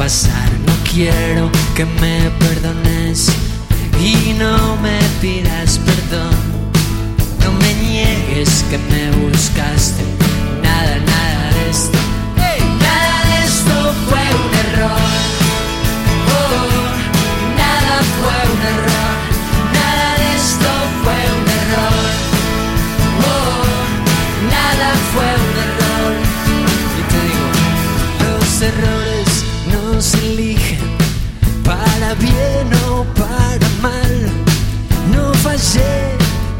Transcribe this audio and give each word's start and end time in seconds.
No 0.00 0.72
quiero 0.90 1.50
que 1.76 1.84
me 1.84 2.30
perdones 2.38 3.28
y 4.02 4.32
no 4.32 4.78
me 4.78 4.98
pidas 5.20 5.78
perdón. 5.78 6.30
No 7.44 7.52
me 7.52 7.74
niegues 7.74 8.64
que 8.70 8.78
me 8.78 9.10
buscaste. 9.22 10.02
Nada, 10.62 10.96
nada 11.04 11.29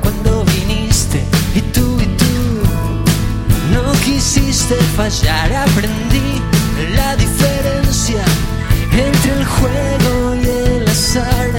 Cuando 0.02 0.44
viniste 0.44 1.24
y 1.54 1.62
tú 1.72 1.98
y 1.98 2.04
tú 2.04 2.34
no 3.72 3.92
quisiste 4.04 4.74
fallar. 4.94 5.50
Aprendí 5.54 6.42
la 6.94 7.16
diferencia 7.16 8.22
entre 8.92 9.32
el 9.32 9.44
juego 9.46 10.34
y 10.34 10.48
el 10.48 10.86
azar. 10.86 11.49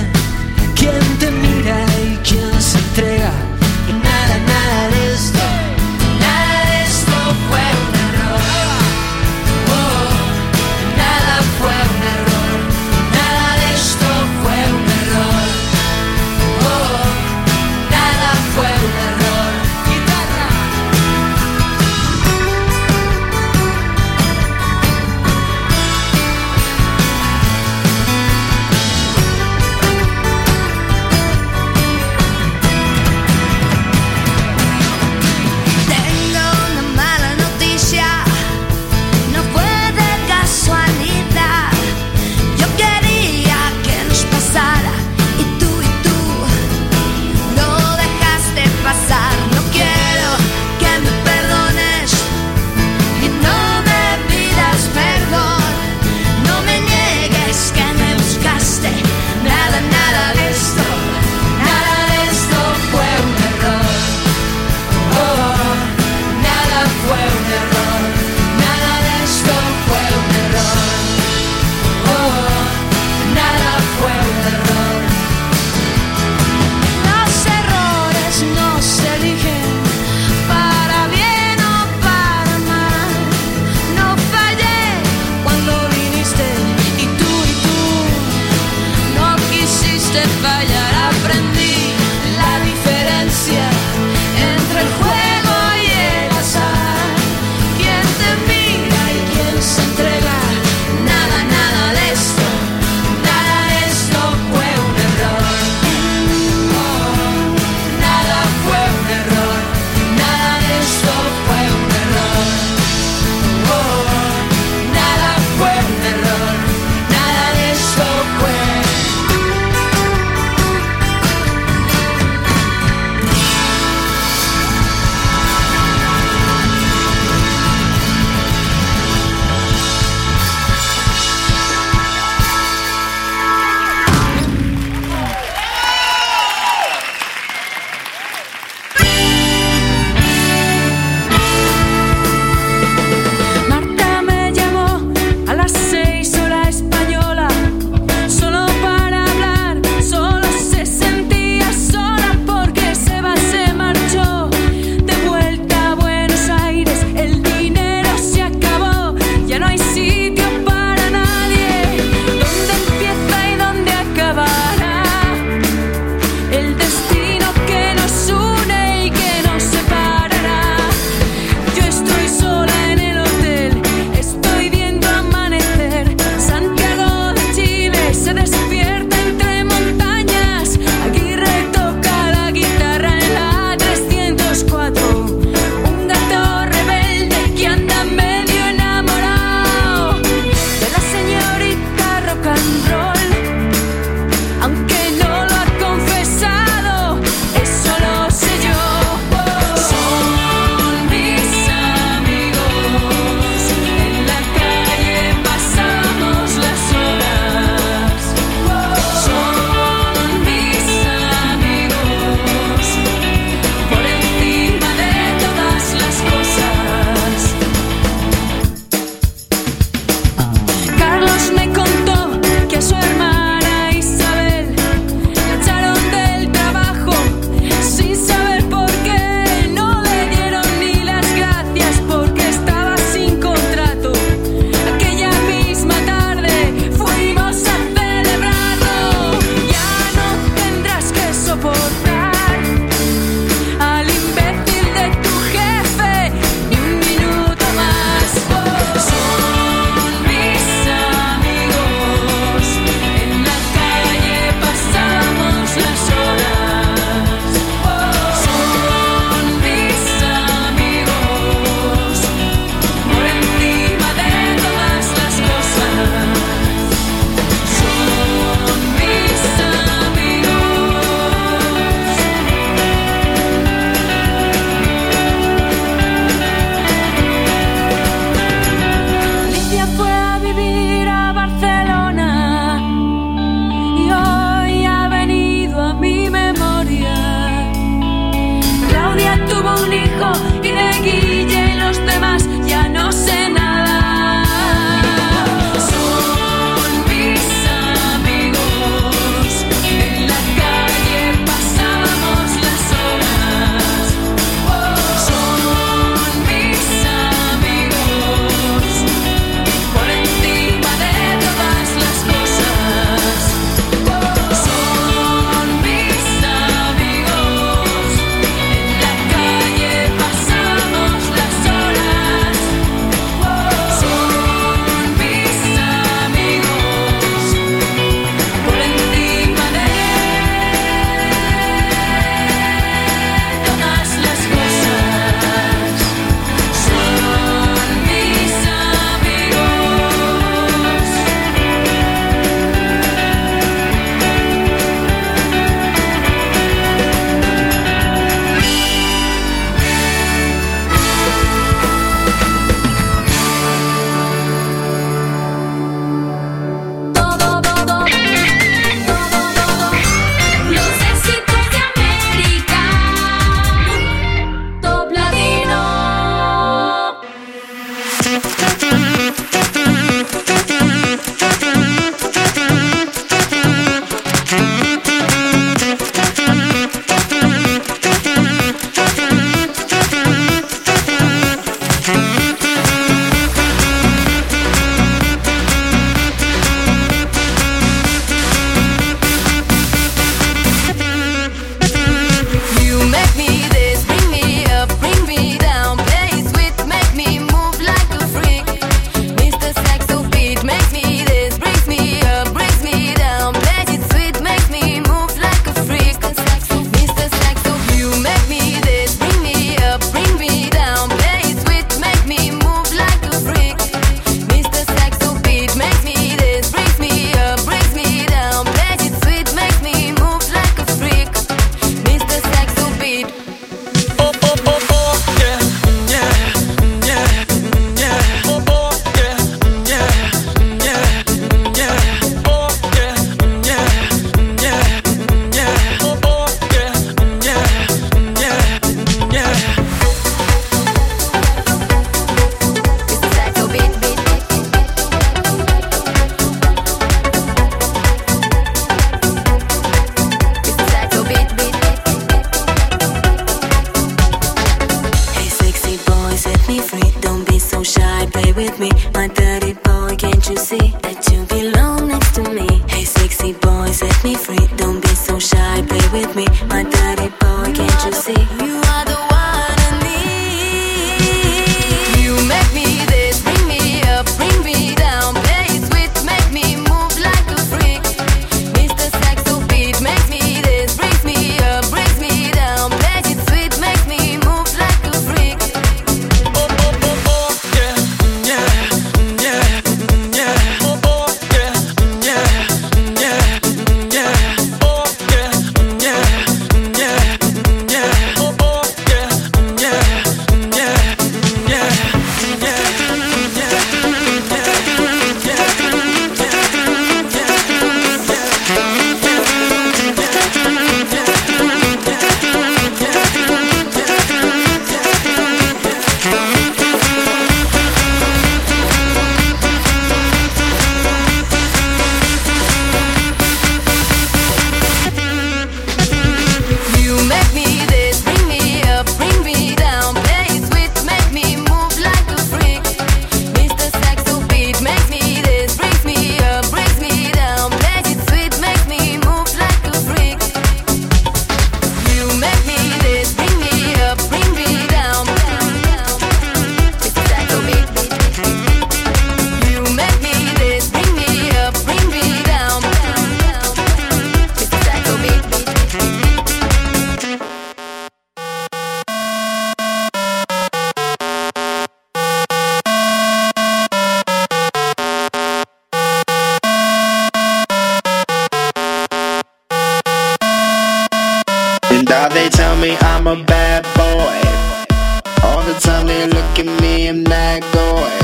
am 577.12 577.24
that 577.26 577.62
going. 577.74 578.22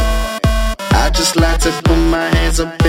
I 1.04 1.10
just 1.10 1.36
like 1.36 1.60
to 1.62 1.72
put 1.84 1.98
my 1.98 2.28
hands 2.36 2.62
up 2.62 2.87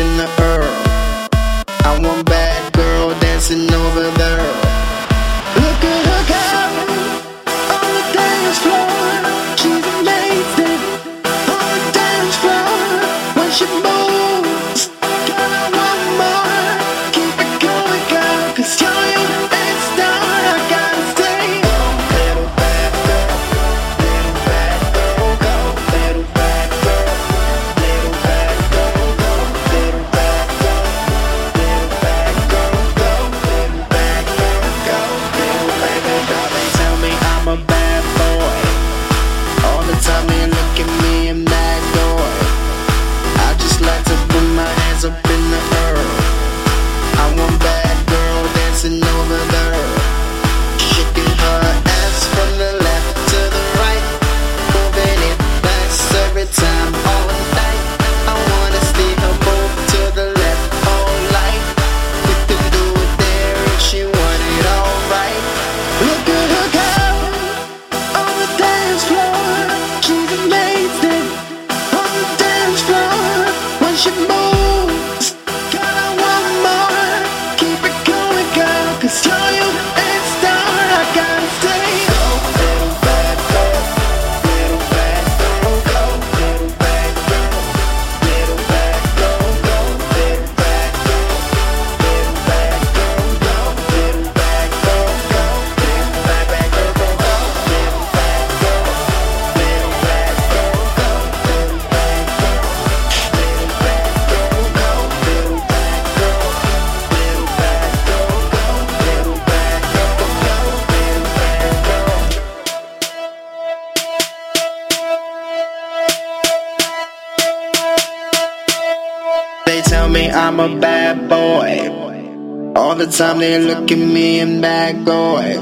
they 123.39 123.59
look 123.59 123.91
at 123.91 123.99
me 123.99 124.41
and 124.41 124.61
back 124.61 124.95
away. 125.07 125.57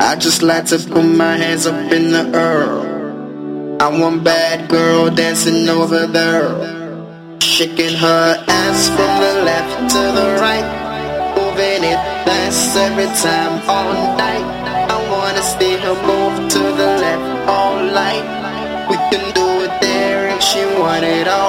I 0.00 0.16
just 0.16 0.42
like 0.42 0.66
to 0.66 0.78
put 0.78 1.04
my 1.04 1.36
hands 1.36 1.66
up 1.66 1.92
in 1.92 2.12
the 2.12 2.24
air. 2.36 2.88
I 3.80 3.88
want 4.00 4.24
bad 4.24 4.68
girl 4.68 5.10
dancing 5.10 5.68
over 5.68 6.06
there. 6.06 6.48
Shaking 7.40 7.94
her 7.94 8.44
ass 8.48 8.88
from 8.88 9.12
the 9.22 9.32
left 9.44 9.90
to 9.92 10.02
the 10.18 10.28
right. 10.40 10.68
Moving 11.36 11.84
it 11.92 12.00
fast 12.24 12.76
every 12.76 13.10
time, 13.22 13.60
all 13.68 13.92
night. 14.16 14.46
I 14.90 14.96
wanna 15.10 15.42
see 15.42 15.76
her 15.84 15.96
move 16.10 16.50
to 16.54 16.58
the 16.80 16.88
left 17.04 17.48
all 17.48 17.82
night. 17.82 18.24
We 18.88 18.96
can 19.10 19.34
do 19.34 19.46
it 19.66 19.80
there 19.80 20.28
if 20.34 20.42
she 20.42 20.64
want 20.80 21.04
it 21.04 21.28
alright. 21.28 21.47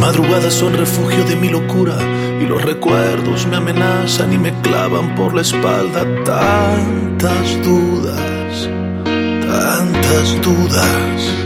Madrugadas 0.00 0.54
son 0.54 0.74
refugio 0.74 1.24
de 1.24 1.36
mi 1.36 1.48
locura 1.48 1.96
y 2.40 2.46
los 2.46 2.62
recuerdos 2.62 3.46
me 3.46 3.56
amenazan 3.56 4.32
y 4.32 4.38
me 4.38 4.52
clavan 4.60 5.14
por 5.14 5.34
la 5.34 5.42
espalda 5.42 6.04
tantas 6.24 7.62
dudas, 7.64 8.68
tantas 9.04 10.42
dudas. 10.42 11.37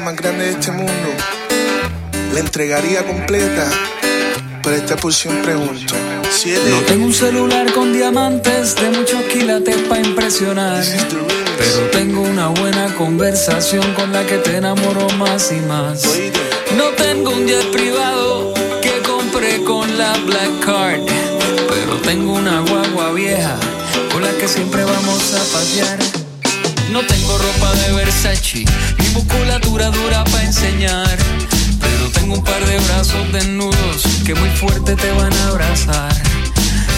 Más 0.00 0.16
grande 0.16 0.44
de 0.46 0.50
este 0.52 0.70
mundo, 0.70 0.92
la 2.32 2.40
entregaría 2.40 3.04
completa, 3.04 3.68
pero 4.62 4.76
esta 4.76 4.96
por 4.96 5.12
siempre. 5.12 5.54
No 5.54 6.80
tengo 6.86 7.06
un 7.06 7.12
celular 7.12 7.72
con 7.72 7.92
diamantes 7.92 8.74
de 8.76 8.90
muchos 8.90 9.22
quilates 9.24 9.76
para 9.88 10.00
impresionar. 10.00 10.82
Pero 11.58 11.90
tengo 11.90 12.22
una 12.22 12.48
buena 12.48 12.94
conversación 12.94 13.92
con 13.94 14.12
la 14.12 14.26
que 14.26 14.38
te 14.38 14.56
enamoro 14.56 15.08
más 15.18 15.52
y 15.52 15.60
más. 15.66 16.04
No 16.76 16.88
tengo 16.96 17.30
un 17.30 17.46
jet 17.46 17.70
privado 17.70 18.54
que 18.80 19.02
compré 19.06 19.62
con 19.62 19.98
la 19.98 20.12
Black 20.18 20.64
Card. 20.64 21.02
Pero 21.68 21.96
tengo 21.98 22.32
una 22.32 22.60
guagua 22.60 23.12
vieja 23.12 23.56
con 24.12 24.22
la 24.22 24.30
que 24.38 24.48
siempre 24.48 24.84
vamos 24.84 25.34
a 25.34 25.52
pasear. 25.52 26.21
No 26.92 27.00
tengo 27.06 27.38
ropa 27.38 27.72
de 27.72 27.92
Versace, 27.94 28.66
ni 28.98 29.08
musculatura 29.14 29.88
dura 29.88 30.24
para 30.24 30.44
enseñar. 30.44 31.16
Pero 31.80 32.10
tengo 32.10 32.34
un 32.34 32.44
par 32.44 32.62
de 32.66 32.78
brazos 32.80 33.32
desnudos 33.32 34.02
que 34.26 34.34
muy 34.34 34.50
fuerte 34.50 34.94
te 34.94 35.10
van 35.12 35.32
a 35.32 35.48
abrazar. 35.48 36.12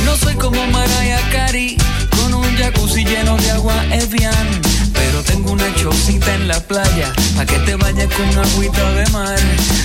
No 0.04 0.16
soy 0.16 0.34
como 0.34 0.66
Mariah 0.66 1.22
Carey, 1.30 1.76
con 2.10 2.34
un 2.34 2.56
jacuzzi 2.56 3.04
lleno 3.04 3.36
de 3.36 3.52
agua 3.52 3.84
Evian. 3.92 4.60
Pero 4.94 5.22
tengo 5.22 5.52
una 5.52 5.72
chocita 5.76 6.34
en 6.34 6.48
la 6.48 6.58
playa, 6.58 7.12
pa' 7.36 7.46
que 7.46 7.60
te 7.60 7.76
vayas 7.76 8.12
con 8.14 8.28
agüita 8.36 8.90
de 8.94 9.06
mar. 9.10 9.38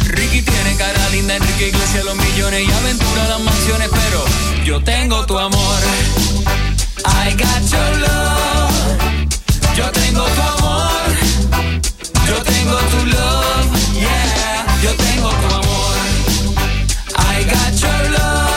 Ricky 0.08 0.42
tiene 0.42 0.76
cara 0.76 1.08
linda, 1.12 1.36
Enrique 1.36 1.68
Iglesias 1.68 2.04
los 2.04 2.16
millones 2.16 2.68
y 2.68 2.72
aventura 2.72 3.28
las 3.28 3.42
mansiones, 3.42 3.90
pero 3.92 4.26
yo 4.66 4.84
tengo 4.84 5.24
tu 5.28 5.38
amor. 5.38 5.80
I 7.06 7.32
got 7.38 7.62
your 7.70 8.00
love. 8.00 9.19
Yo 9.76 9.92
tengo 9.92 10.24
tu 10.26 10.42
amor. 10.42 11.12
Yo 12.28 12.36
tengo 12.44 12.78
tu 12.92 13.06
love. 13.06 13.70
Yeah. 13.96 14.82
Yo 14.84 14.92
tengo 14.96 15.30
tu 15.30 15.56
amor. 15.56 15.96
I 17.16 17.44
got 17.44 17.82
your 17.82 18.12
love. 18.18 18.49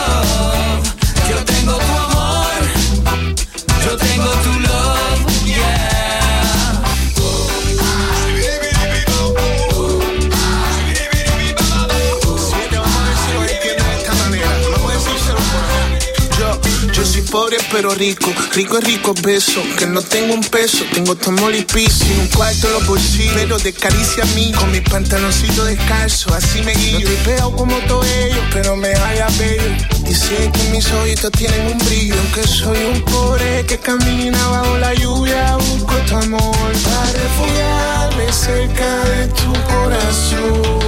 Pero 17.73 17.95
rico. 17.95 18.33
Rico 18.55 18.79
es 18.79 18.85
rico 18.85 19.15
beso. 19.23 19.63
Que 19.79 19.87
no 19.87 20.03
tengo 20.03 20.35
un 20.35 20.43
peso, 20.43 20.85
tengo 20.93 21.17
tu 21.17 21.31
amor 21.31 21.55
y 21.55 21.63
piso. 21.63 22.05
Un 22.21 22.29
cuarto 22.29 22.67
en 22.69 22.73
los 22.75 22.87
bolsillos, 22.87 23.33
pero 23.35 23.59
de 23.59 23.73
caricia 23.73 24.23
a 24.23 24.27
mí. 24.35 24.53
Con 24.53 24.71
mi 24.71 24.81
pantaloncito 24.81 25.65
descalzo, 25.65 26.35
así 26.35 26.63
me 26.63 26.75
guío. 26.75 27.09
No 27.09 27.25
veo 27.27 27.57
como 27.57 27.77
todo 27.89 28.05
ello, 28.05 28.43
pero 28.53 28.77
me 28.77 28.89
haya 28.89 29.27
bello. 29.39 29.75
Dice 30.05 30.51
que 30.53 30.71
mis 30.71 30.91
ojitos 30.93 31.33
tienen 31.33 31.73
un 31.73 31.79
brillo. 31.79 32.15
Aunque 32.21 32.47
soy 32.47 32.79
un 32.93 33.03
pobre 33.03 33.65
que 33.67 33.79
camina 33.79 34.47
bajo 34.49 34.77
la 34.79 34.95
lluvia, 34.95 35.57
busco 35.57 35.95
tu 36.09 36.17
amor 36.17 36.73
para 36.85 37.13
refugiarme 37.13 38.33
cerca 38.33 39.05
de 39.05 39.27
tu 39.29 39.53
corazón. 39.73 40.83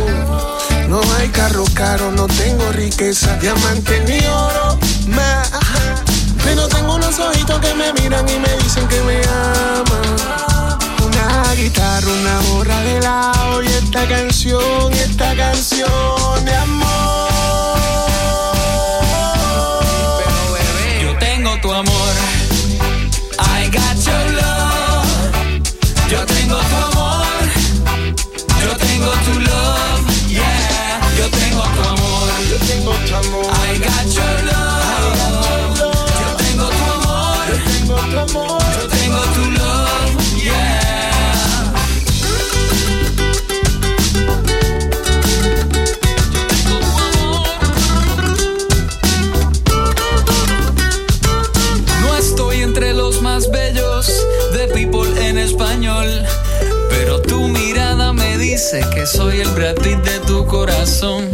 No 0.88 1.00
hay 1.18 1.28
carro 1.28 1.64
caro, 1.74 2.12
no 2.12 2.26
tengo 2.26 2.70
riqueza, 2.72 3.36
diamante 3.38 4.00
ni 4.06 4.24
oro, 4.26 4.78
más. 5.08 5.50
Pero 6.44 6.68
tengo 6.68 6.94
unos 6.94 7.18
ojitos 7.18 7.58
que 7.60 7.74
me 7.74 7.92
miran 7.94 8.28
y 8.28 8.38
me 8.38 8.56
dicen 8.58 8.86
que 8.88 9.00
me 9.02 9.20
aman. 9.24 10.78
Una 11.04 11.54
guitarra, 11.54 12.06
una 12.06 12.40
borra 12.50 12.80
de 12.80 13.00
lado 13.00 13.62
y 13.62 13.66
esta 13.66 14.06
canción, 14.06 14.92
esta 14.92 15.34
canción 15.36 16.44
de 16.44 16.54
amor. 16.54 16.88
Yo 21.02 21.18
tengo 21.18 21.56
tu 21.60 21.72
amor. 21.72 22.12
I 23.38 23.68
got 23.70 23.96
your 24.06 24.24
love. 24.40 25.06
Yo 26.08 26.24
tengo 26.26 26.56
tu 26.70 26.76
amor. 26.76 27.24
Yo 28.62 28.76
tengo 28.76 29.10
tu 29.24 29.40
love. 29.40 30.28
Yeah. 30.28 31.00
Yo 31.18 31.28
tengo 31.30 31.62
tu 31.62 31.82
amor. 31.88 32.28
Yo 32.50 32.56
tengo 32.66 32.92
tu 33.06 33.14
amor. 33.16 33.46
I 33.66 33.78
got 33.78 34.06
your 34.14 34.44
love. 34.44 34.53
Que 59.04 59.18
soy 59.18 59.40
el 59.40 59.48
Brad 59.50 59.74
Pitt 59.76 59.98
de 59.98 60.18
tu 60.20 60.46
corazón. 60.46 61.30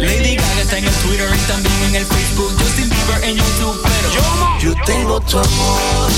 Lady 0.00 0.36
Gaga 0.36 0.60
está 0.62 0.78
en 0.78 0.84
el 0.84 0.94
Twitter 0.94 1.28
y 1.32 1.38
también 1.48 1.74
en 1.88 1.94
el 1.96 2.04
Facebook. 2.04 2.52
Justin 2.58 2.88
Bieber 2.90 3.24
en 3.24 3.36
YouTube, 3.36 3.80
pero 3.82 4.14
yo 4.14 4.22
Yo 4.60 4.84
tengo 4.84 5.20
tu 5.20 5.38
amor. 5.38 6.10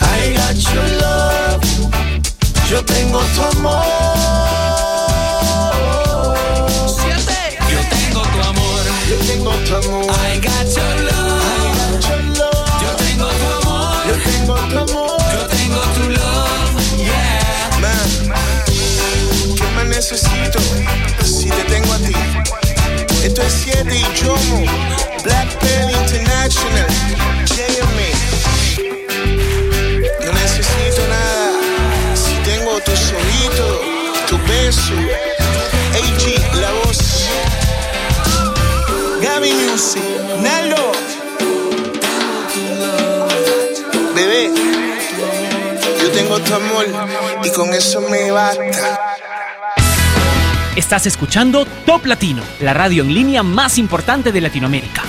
I 0.00 0.34
got 0.36 0.56
your 0.72 0.88
love. 1.00 1.62
Yo 2.70 2.84
tengo 2.84 3.20
tu 3.34 3.42
amor. 3.58 3.84
Yo 7.70 7.80
tengo 7.96 8.22
tu 8.22 8.42
amor. 8.42 8.82
Yo 9.08 9.16
tengo 9.26 9.50
tu 9.50 9.76
amor. 9.76 10.15
Necesito 20.08 20.60
si 21.24 21.50
te 21.50 21.64
tengo 21.64 21.92
a 21.92 21.98
ti? 21.98 22.14
Esto 23.24 23.42
es 23.42 23.52
7 23.64 23.92
y 23.92 24.04
Jomo, 24.22 24.64
Black 25.24 25.52
Pen 25.58 25.90
International, 25.90 26.86
JMA. 27.44 28.10
No 30.24 30.32
necesito 30.32 31.02
nada 31.08 31.50
si 32.14 32.34
tengo 32.48 32.78
tus 32.82 33.12
ojitos, 33.18 33.80
tu 34.28 34.38
beso, 34.46 34.94
AG, 35.98 36.54
la 36.60 36.70
voz. 36.84 36.98
Gaby 39.22 39.52
Music, 39.54 40.04
Naldo. 40.40 40.92
Bebé, 44.14 44.52
yo 46.00 46.10
tengo 46.12 46.38
tu 46.38 46.54
amor 46.54 46.86
y 47.42 47.50
con 47.50 47.74
eso 47.74 48.00
me 48.02 48.30
basta. 48.30 49.05
Estás 50.76 51.06
escuchando 51.06 51.64
Top 51.86 52.04
Latino, 52.04 52.42
la 52.60 52.74
radio 52.74 53.02
en 53.02 53.14
línea 53.14 53.42
más 53.42 53.78
importante 53.78 54.30
de 54.30 54.42
Latinoamérica. 54.42 55.04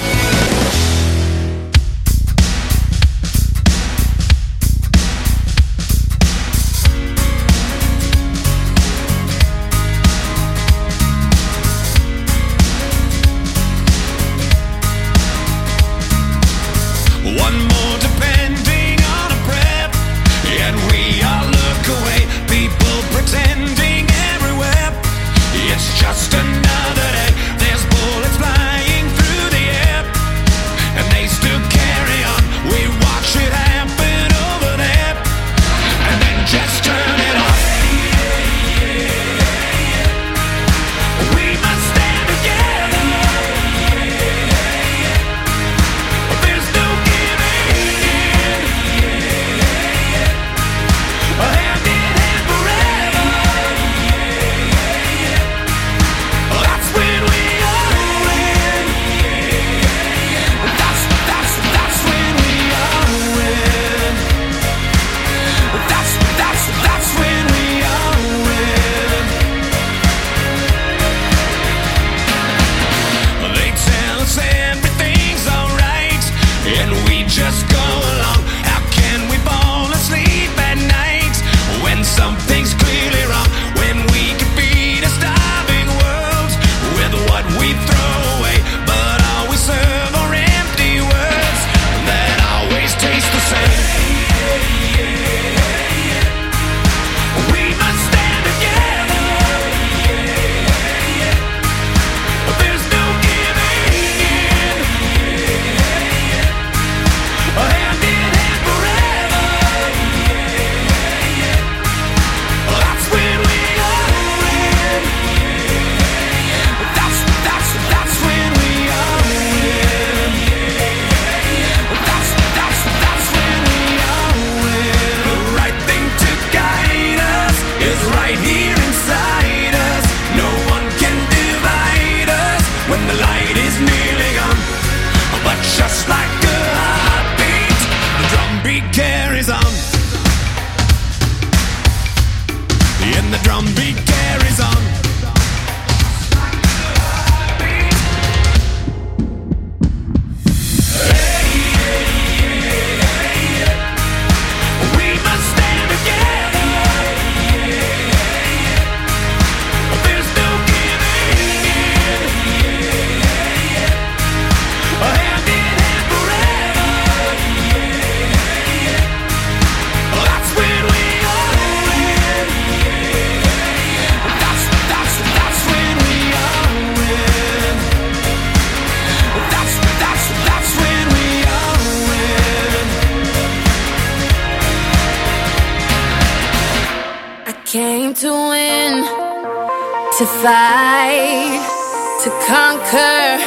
Conquer, 192.57 193.37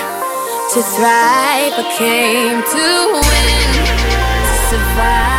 to 0.72 0.80
thrive. 0.94 1.74
I 1.82 1.86
came 1.98 2.60
to 2.74 2.86
win, 3.26 3.70
to 4.46 4.54
survive, 4.70 5.29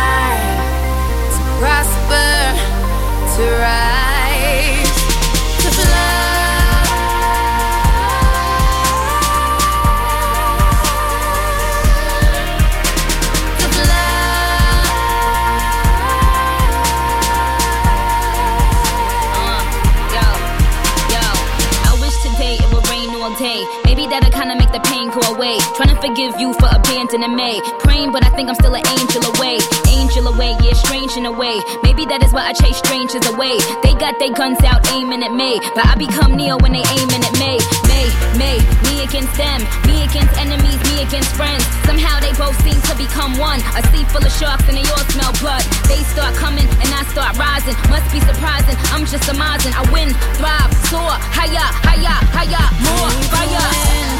forgive 26.02 26.34
you 26.40 26.52
for 26.58 26.66
abandoning 26.66 27.36
me. 27.38 27.62
Praying, 27.86 28.10
but 28.10 28.26
I 28.26 28.30
think 28.34 28.50
I'm 28.50 28.58
still 28.58 28.74
an 28.74 28.82
angel 28.98 29.22
away. 29.38 29.62
Angel 29.86 30.26
away, 30.26 30.58
yeah, 30.58 30.74
strange 30.74 31.14
in 31.16 31.26
a 31.26 31.32
way. 31.32 31.62
Maybe 31.86 32.04
that 32.10 32.26
is 32.26 32.34
why 32.34 32.50
I 32.50 32.52
chase 32.52 32.82
strangers 32.82 33.22
away. 33.30 33.54
They 33.86 33.94
got 33.94 34.18
their 34.18 34.34
guns 34.34 34.58
out 34.66 34.82
aiming 34.90 35.22
at 35.22 35.30
me. 35.30 35.62
But 35.78 35.86
I 35.86 35.94
become 35.94 36.34
Neo 36.34 36.58
when 36.58 36.74
they 36.74 36.82
aiming 36.82 37.22
at 37.22 37.34
me. 37.38 37.62
Me, 37.86 38.02
me, 38.34 38.52
me 38.82 38.94
against 39.06 39.30
them. 39.38 39.62
Me 39.86 40.02
against 40.02 40.34
enemies, 40.42 40.80
me 40.90 41.06
against 41.06 41.30
friends. 41.38 41.62
Somehow 41.86 42.18
they 42.18 42.34
both 42.34 42.58
seem 42.66 42.78
to 42.90 42.94
become 42.98 43.38
one. 43.38 43.62
A 43.78 43.80
sea 43.94 44.02
full 44.10 44.26
of 44.26 44.34
sharks 44.34 44.66
and 44.66 44.74
they 44.74 44.86
all 44.90 45.06
smell 45.14 45.30
blood. 45.38 45.62
They 45.86 46.02
start 46.10 46.34
coming 46.34 46.66
and 46.66 46.90
I 46.90 47.06
start 47.14 47.38
rising. 47.38 47.78
Must 47.86 48.08
be 48.10 48.18
surprising. 48.26 48.74
I'm 48.90 49.06
just 49.06 49.30
amazing. 49.30 49.70
I 49.78 49.86
win, 49.94 50.10
thrive, 50.34 50.72
soar, 50.90 51.14
higher, 51.30 51.68
higher, 51.86 52.18
higher, 52.34 52.66
more 52.82 53.10
fire. 53.30 54.11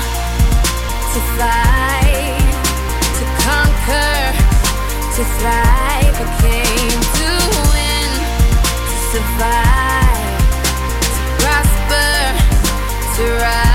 To 1.13 1.21
fight, 1.37 2.41
to 3.19 3.25
conquer, 3.45 4.17
to 5.15 5.23
thrive. 5.37 6.17
I 6.17 6.27
came 6.41 7.03
to 7.19 7.31
win, 7.75 8.11
to 8.89 8.97
survive, 9.13 10.41
to 11.15 11.23
prosper, 11.43 12.13
to 13.17 13.25
rise, 13.45 13.72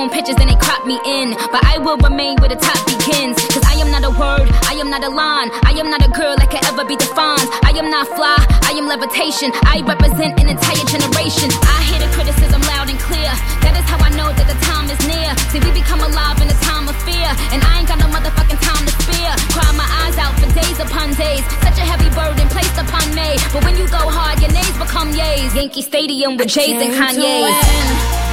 own 0.00 0.08
pictures 0.08 0.40
and 0.40 0.48
they 0.48 0.56
crop 0.56 0.88
me 0.88 0.96
in. 1.04 1.36
But 1.52 1.60
I 1.68 1.76
will 1.76 2.00
remain 2.00 2.40
where 2.40 2.48
the 2.48 2.56
top 2.56 2.80
begins. 2.88 3.36
Cause 3.52 3.60
I 3.68 3.76
am 3.76 3.92
not 3.92 4.00
a 4.08 4.12
word, 4.16 4.48
I 4.64 4.80
am 4.80 4.88
not 4.88 5.04
a 5.04 5.12
line. 5.12 5.52
I 5.68 5.76
am 5.76 5.92
not 5.92 6.00
a 6.00 6.08
girl 6.08 6.34
that 6.40 6.48
can 6.48 6.64
ever 6.64 6.88
be 6.88 6.96
defined. 6.96 7.44
I 7.68 7.76
am 7.76 7.92
not 7.92 8.08
fly, 8.16 8.40
I 8.64 8.72
am 8.80 8.88
levitation. 8.88 9.52
I 9.68 9.84
represent 9.84 10.40
an 10.40 10.48
entire 10.48 10.84
generation. 10.88 11.52
I 11.52 11.84
hear 11.84 12.00
the 12.00 12.08
criticism 12.16 12.64
loud 12.64 12.88
and 12.88 12.96
clear. 12.96 13.28
That 13.60 13.76
is 13.76 13.84
how 13.84 14.00
I 14.00 14.08
know 14.16 14.32
that 14.32 14.48
the 14.48 14.56
time 14.64 14.88
is 14.88 15.00
near. 15.04 15.36
See, 15.52 15.60
we 15.60 15.70
become 15.76 16.00
alive 16.00 16.40
in 16.40 16.48
a 16.48 16.58
time 16.64 16.88
of 16.88 16.96
fear. 17.04 17.28
And 17.52 17.60
I 17.60 17.84
ain't 17.84 17.88
got 17.92 18.00
no 18.00 18.08
motherfucking 18.08 18.60
time 18.64 18.84
to 18.88 18.92
spare. 19.04 19.34
Cry 19.52 19.68
my 19.76 19.88
eyes 20.08 20.16
out 20.16 20.32
for 20.40 20.48
days 20.56 20.80
upon 20.80 21.12
days. 21.20 21.44
Such 21.60 21.76
a 21.76 21.84
heavy 21.84 22.08
burden 22.16 22.48
placed 22.48 22.78
upon 22.80 23.04
me. 23.12 23.36
But 23.52 23.68
when 23.68 23.76
you 23.76 23.84
go 23.92 24.00
hard, 24.08 24.40
your 24.40 24.52
names 24.56 24.76
become 24.80 25.12
yays. 25.12 25.52
Yankee 25.52 25.84
Stadium 25.84 26.40
with 26.40 26.48
Jays 26.48 26.80
and 26.80 26.96
Kanye's. 26.96 28.29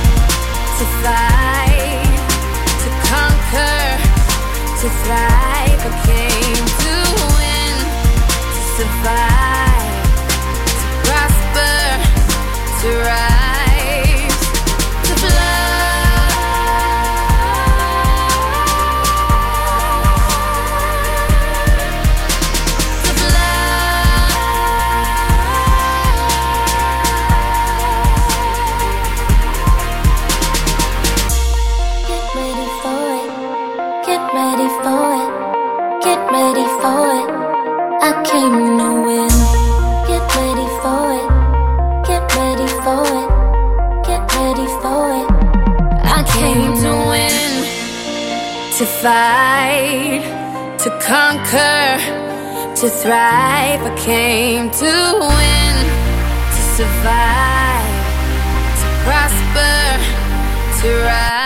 To 0.78 0.86
fight, 1.02 2.06
to 2.84 2.90
conquer, 3.10 3.82
to 4.80 4.88
thrive. 5.02 5.82
I 5.82 5.92
came 6.06 6.66
to 6.84 6.96
win, 7.38 7.76
to 8.54 8.62
survive, 8.78 9.37
To 48.78 48.86
fight. 48.86 50.22
To 50.84 50.90
conquer. 51.02 51.98
To 52.80 52.90
thrive. 52.90 53.82
I 53.82 53.96
came 53.98 54.70
to 54.70 54.94
win. 55.30 55.76
To 56.54 56.62
survive. 56.78 57.96
To 58.80 58.88
prosper 59.04 60.28
to 60.82 60.90
rise, 60.94 61.37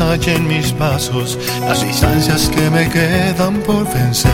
hay 0.00 0.20
en 0.26 0.48
mis 0.48 0.72
pasos, 0.72 1.38
las 1.60 1.84
distancias 1.84 2.48
que 2.48 2.70
me 2.70 2.88
quedan 2.88 3.60
por 3.60 3.84
vencer. 3.92 4.30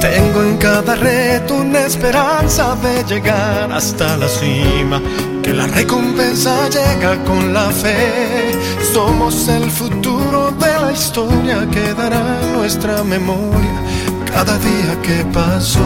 Tengo 0.00 0.42
en 0.42 0.56
cada 0.58 0.94
reto 0.94 1.54
una 1.54 1.80
esperanza 1.80 2.76
de 2.82 3.04
llegar 3.04 3.72
hasta 3.72 4.16
la 4.18 4.28
cima, 4.28 5.00
que 5.42 5.54
la 5.54 5.66
recompensa 5.66 6.68
llega 6.68 7.16
con 7.24 7.54
la 7.54 7.70
fe. 7.70 8.52
Somos 8.92 9.48
el 9.48 9.70
futuro 9.70 10.50
de 10.50 10.80
la 10.82 10.92
historia, 10.92 11.66
quedará 11.70 12.22
en 12.42 12.52
nuestra 12.52 13.02
memoria 13.02 13.76
cada 14.26 14.58
día 14.58 15.00
que 15.02 15.24
pasó. 15.32 15.80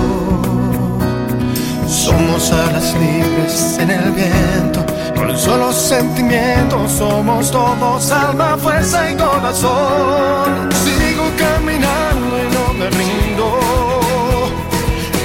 Somos 1.87 2.51
alas 2.51 2.95
libres 2.95 3.79
en 3.79 3.91
el 3.91 4.11
viento 4.11 4.78
por 5.19 5.27
un 5.27 5.37
solo 5.37 5.73
sentimiento 5.73 6.89
somos 6.89 7.51
todos 7.51 8.11
alma, 8.13 8.57
fuerza 8.57 9.11
y 9.11 9.17
corazón. 9.17 10.71
Sigo 10.85 11.25
caminando 11.37 12.39
y 12.39 12.49
no 12.55 12.73
me 12.75 12.89
rindo. 12.89 13.59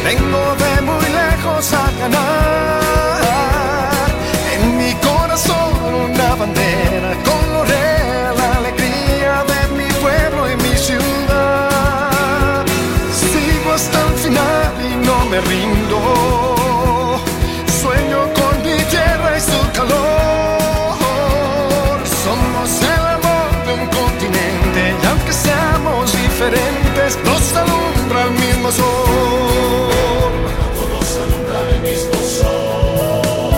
Vengo 0.03 0.55
de 0.63 0.81
muy 0.81 1.05
lejos 1.21 1.73
a 1.73 1.91
ganar. 1.99 2.81
En 4.55 4.77
mi 4.77 4.93
corazón 4.95 5.73
una 6.11 6.35
bandera. 6.35 6.92
noches 27.03 27.17
nos 27.23 27.53
alumbra 27.55 28.23
el 28.23 28.31
mismo 28.31 28.71
sol. 28.71 28.85
Nos 30.91 31.17
alumbra 31.23 31.59
el 31.73 31.81
mismo 31.81 32.13
sol. 32.37 33.53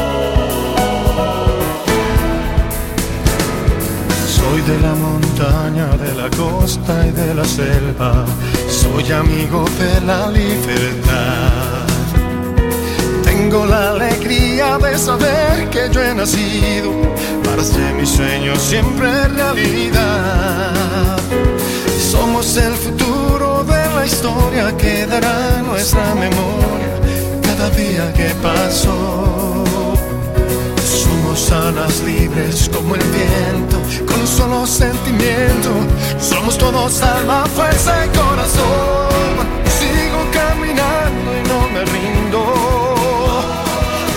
Soy 4.28 4.62
de 4.62 4.80
la 4.82 4.93
montaña, 4.96 5.88
de 5.98 6.14
la 6.16 6.30
costa 6.36 7.08
y 7.08 7.12
de 7.12 7.36
la 7.36 7.46
selva. 7.46 8.26
Soy 8.70 9.12
amigo 9.12 9.66
de 9.80 10.02
la 10.02 10.30
libertad. 10.30 11.86
Tengo 13.24 13.66
la 13.66 13.91
alegría 13.91 14.78
de 14.78 14.98
saber 14.98 15.70
que 15.70 15.89
yo 15.91 16.02
he 16.02 16.14
nacido 16.14 16.91
para 17.43 17.64
ser 17.64 17.93
mi 17.93 18.06
sueño 18.06 18.56
siempre 18.56 19.28
realidad. 19.28 21.16
Somos 22.16 22.55
el 22.57 22.74
futuro 22.76 23.63
de 23.66 23.84
la 23.93 24.05
historia, 24.05 24.76
quedará 24.78 25.61
nuestra 25.63 26.16
memoria 26.16 26.93
cada 27.43 27.70
día 27.72 28.13
que 28.13 28.30
pasó. 28.41 29.63
Somos 30.82 31.51
alas 31.51 32.01
libres 32.01 32.70
como 32.74 32.95
el 32.95 33.03
viento, 33.20 33.78
con 34.05 34.22
un 34.22 34.28
solo 34.28 34.66
sentimiento. 34.66 35.72
Somos 36.20 36.57
todos 36.57 37.01
alma, 37.01 37.45
fuerza 37.53 37.93
y 38.05 38.09
corazón. 38.18 39.34
Sigo 39.78 40.22
caminando 40.32 41.30
y 41.38 41.41
no 41.51 41.59
me 41.74 41.82
rindo. 41.95 42.41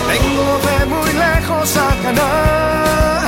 Vengo 0.07 0.47
de 0.67 0.85
muy 0.85 1.11
lejos 1.25 1.77
a 1.77 1.89
ganar. 2.03 3.18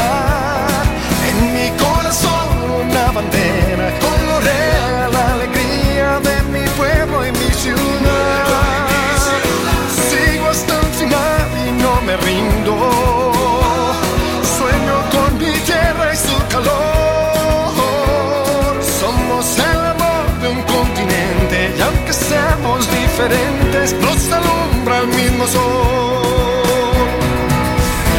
Diferentes, 22.90 23.94
nos 23.94 24.32
alumbra 24.32 25.00
el 25.00 25.08
mismo 25.08 25.48
sol. 25.48 27.08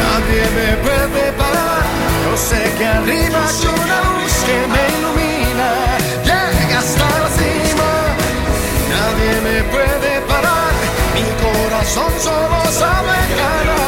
Nadie 0.03 0.43
me 0.57 0.77
puede 0.77 1.31
parar, 1.33 1.83
yo 2.25 2.37
sé 2.37 2.73
que 2.77 2.85
arriba 2.85 3.39
hay 3.47 3.67
una 3.67 3.97
luz 4.09 4.33
que 4.47 4.57
me 4.73 4.81
ilumina, 4.97 5.69
llega 6.29 6.79
hasta 6.79 7.05
la 7.23 7.29
cima. 7.39 7.91
Nadie 8.93 9.33
me 9.47 9.63
puede 9.71 10.21
parar, 10.27 10.73
mi 11.15 11.25
corazón 11.43 12.11
solo 12.19 12.71
sabe 12.71 13.15
ganar. 13.37 13.82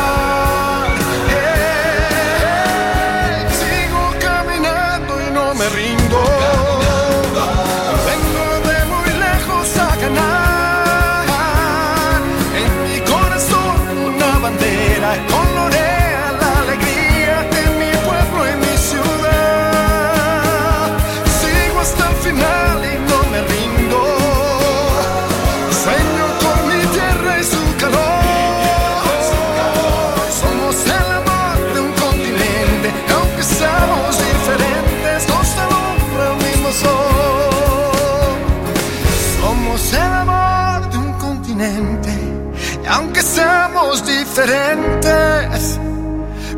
Seamos 43.95 44.05
diferentes, 44.05 45.79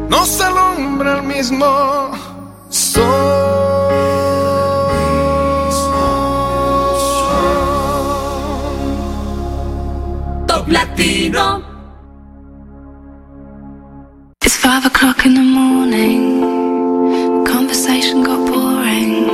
nos 0.10 0.42
alumbra 0.42 1.18
el 1.18 1.24
mismo 1.24 2.12
Top 10.48 10.68
Latino. 10.68 11.64
It's 14.44 14.58
five 14.58 14.86
o'clock 14.86 15.26
in 15.26 15.34
the 15.36 15.42
morning. 15.42 16.42
Conversation 17.46 18.24
got 18.24 18.40
boring. 18.48 19.28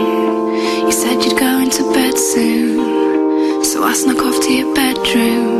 You 0.86 0.92
said 0.92 1.24
you'd 1.24 1.38
go 1.38 1.60
into 1.60 1.84
bed 1.94 2.18
soon. 2.18 3.64
So 3.64 3.84
I 3.84 3.94
snuck 3.94 4.20
off 4.20 4.40
to 4.42 4.52
your 4.52 4.74
bedroom. 4.74 5.53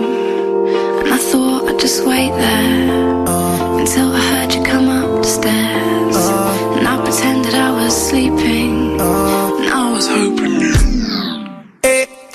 Just 1.80 2.06
wait 2.08 2.32
there 2.32 2.90
until 3.80 4.14
I 4.16 4.22
heard 4.32 4.54
you 4.54 4.64
come 4.64 4.88
up 4.88 5.22
the 5.22 5.28
stairs. 5.28 6.16
And 6.78 6.88
I 6.88 6.96
pretended 7.04 7.54
I 7.54 7.72
was 7.72 7.94
sleeping. 8.10 9.02
And 9.02 9.70
I 9.70 9.92
was 9.94 10.08
hoping. 10.08 10.62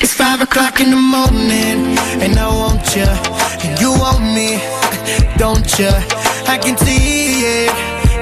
It's 0.01 0.12
five 0.12 0.43
o'clock 0.43 0.80
in 0.80 0.91
the 0.91 0.97
morning, 0.97 1.97
and 2.22 2.39
I 2.39 2.49
want 2.49 2.95
you, 2.95 3.09
and 3.64 3.80
you 3.80 3.91
want 3.93 4.22
me, 4.36 4.61
don't 5.39 5.66
you? 5.78 5.91
I 6.47 6.59
can 6.59 6.76
see 6.76 7.41
it. 7.41 7.70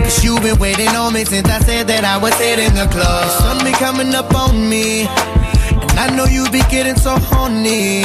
Cause 0.05 0.23
you've 0.23 0.43
been 0.43 0.59
waiting 0.59 0.89
on 0.89 1.13
me 1.13 1.25
since 1.25 1.49
I 1.49 1.59
said 1.59 1.89
that 1.89 2.05
I 2.05 2.19
was 2.19 2.35
hitting 2.35 2.75
the 2.75 2.87
club. 2.87 3.25
The 3.25 3.39
sun 3.41 3.65
be 3.65 3.73
coming 3.73 4.15
up 4.15 4.33
on 4.35 4.69
me, 4.71 5.09
and 5.09 5.99
I 5.99 6.15
know 6.15 6.27
you 6.27 6.49
be 6.51 6.63
getting 6.71 6.97
so 6.97 7.19
horny. 7.19 8.05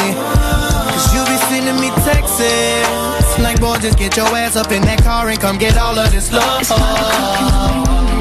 Cause 0.92 1.14
you 1.14 1.22
be 1.26 1.38
sending 1.50 1.80
me 1.80 1.90
texts. 2.04 2.42
Like, 3.40 3.60
boy, 3.60 3.78
just 3.80 3.98
get 3.98 4.16
your 4.18 4.28
ass 4.36 4.56
up 4.56 4.72
in 4.72 4.82
that 4.84 5.02
car 5.04 5.30
and 5.30 5.40
come 5.40 5.58
get 5.58 5.78
all 5.78 5.98
of 5.98 6.12
this 6.12 6.32
love. 6.32 6.68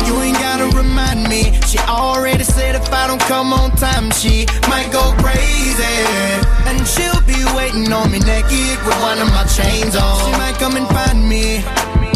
You 0.06 0.14
ain't 0.22 0.38
gotta 0.38 0.66
remind 0.76 1.28
me. 1.28 1.52
She 1.66 1.78
already 1.78 2.44
said 2.44 2.74
if 2.74 2.92
I 2.92 3.06
don't 3.06 3.20
come 3.22 3.52
on 3.52 3.70
time, 3.76 4.10
she 4.12 4.46
might 4.68 4.90
go 4.92 5.12
crazy. 5.18 5.98
And 6.70 6.86
she'll 6.86 7.20
be 7.26 7.38
waiting 7.54 7.92
on 7.92 8.10
me 8.10 8.20
naked 8.20 8.78
with 8.86 8.98
one 9.02 9.18
of 9.18 9.28
my 9.34 9.44
chains 9.44 9.96
on. 9.96 10.16
She 10.24 10.32
might 10.38 10.56
come 10.58 10.76
and 10.76 10.88
find 10.88 11.28
me. 11.28 11.62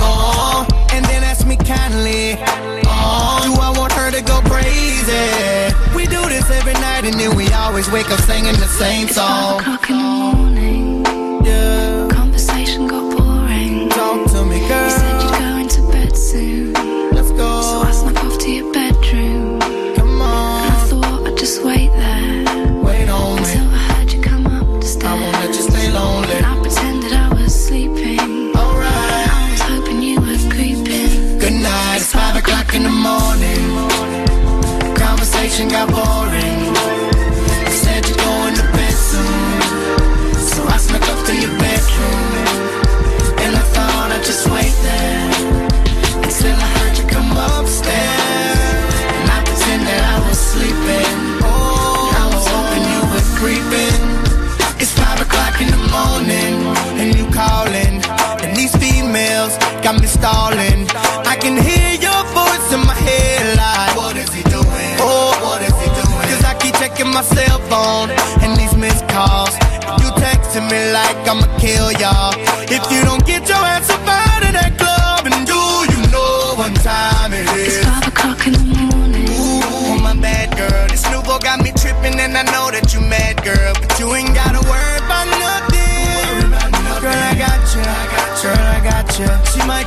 Oh, 0.01 0.67
and 0.93 1.05
then 1.07 1.25
ask 1.25 1.47
me 1.47 1.57
kindly. 1.57 2.39
Oh, 2.87 3.43
do 3.45 3.53
I 3.61 3.71
want 3.77 3.93
her 3.93 4.11
to 4.11 4.23
go 4.23 4.41
crazy? 4.49 5.75
We 5.95 6.07
do 6.07 6.23
this 6.29 6.51
every 6.51 6.75
night 6.75 7.05
and 7.05 7.15
then 7.15 7.37
we 7.37 7.49
always 7.53 7.91
wake 7.91 8.11
up 8.11 8.21
singing 8.21 8.55
the 8.55 8.69
same 8.69 9.09
song. 9.09 10.14
Girl. 14.69 14.85
You 14.85 14.91
said 14.91 15.23
you'd 15.23 15.39
go 15.45 15.51
into 15.62 15.81
bed 15.93 16.17
soon. 16.17 16.73
Let's 17.17 17.31
go. 17.33 17.49
So 17.71 17.77
I 17.89 17.93
snuck 17.93 18.25
off 18.25 18.39
to 18.39 18.51
your 18.51 18.73
bedroom. 18.73 19.61
Come 19.97 20.21
on. 20.23 20.65
And 20.65 20.73
I 20.73 20.77
thought 20.89 21.27
I'd 21.29 21.37
just 21.37 21.62
wait 21.65 21.91
there 21.91 22.83
Wait 22.83 23.09
on 23.09 23.37
me. 23.37 23.43
until 23.43 23.69
I 23.69 23.79
heard 23.93 24.12
you 24.12 24.21
come 24.23 24.47
up 24.47 24.67
the 24.81 24.87
stairs. 24.87 25.12
I 25.12 25.21
won't 25.21 25.33
let 25.43 25.49
you 25.59 25.62
stay 25.71 25.91
lonely. 25.93 26.35
And 26.35 26.47
I 26.47 26.55
pretended 26.62 27.12
I 27.12 27.29
was 27.35 27.53
sleeping. 27.67 28.21
Alright. 28.57 29.29
I 29.37 29.51
was 29.53 29.61
hoping 29.71 30.03
you 30.03 30.21
were 30.21 30.39
creeping. 30.55 31.39
Good 31.39 31.57
night, 31.69 31.97
it's 31.97 32.12
five 32.12 32.37
o'clock 32.37 32.75
in 32.75 32.83
the 32.85 32.97
morning. 33.09 33.65
Conversation 34.97 35.69
got 35.69 35.89
boring. 35.91 36.34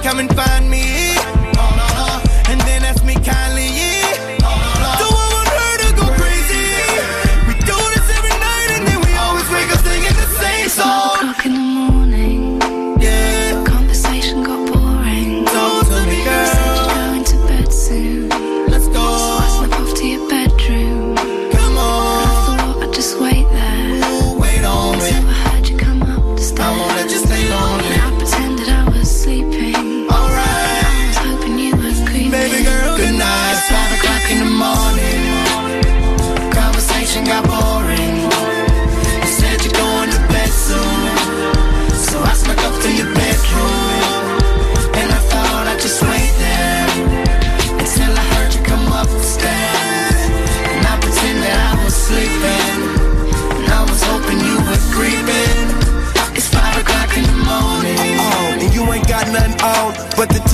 Come 0.04 0.20
and 0.20 0.36
find 0.36 0.70
me. 0.70 1.37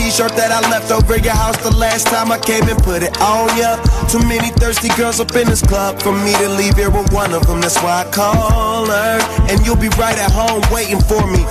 T-shirt 0.04 0.36
that 0.36 0.52
I 0.52 0.60
left 0.70 0.92
over 0.92 1.16
your 1.18 1.34
house 1.34 1.56
the 1.64 1.72
last 1.72 2.08
time 2.08 2.32
I 2.32 2.38
came 2.38 2.68
and 2.68 2.78
put 2.84 3.04
it 3.04 3.16
on 3.22 3.48
ya. 3.56 3.80
Too 4.12 4.20
many 4.28 4.50
thirsty 4.60 4.90
girls 5.00 5.20
up 5.20 5.32
in 5.36 5.48
this 5.48 5.62
club 5.62 6.02
for 6.02 6.12
me 6.12 6.34
to 6.44 6.50
leave 6.60 6.76
here 6.76 6.92
with 6.92 7.12
one 7.14 7.32
of 7.34 7.48
them. 7.48 7.62
That's 7.62 7.80
why 7.80 8.04
I 8.04 8.06
call 8.12 8.86
her. 8.88 9.20
And 9.48 9.66
you'll 9.66 9.80
be 9.80 9.90
right 9.96 10.18
at 10.20 10.32
home 10.32 10.62
waiting 10.76 11.00
for 11.00 11.24
me. 11.32 11.48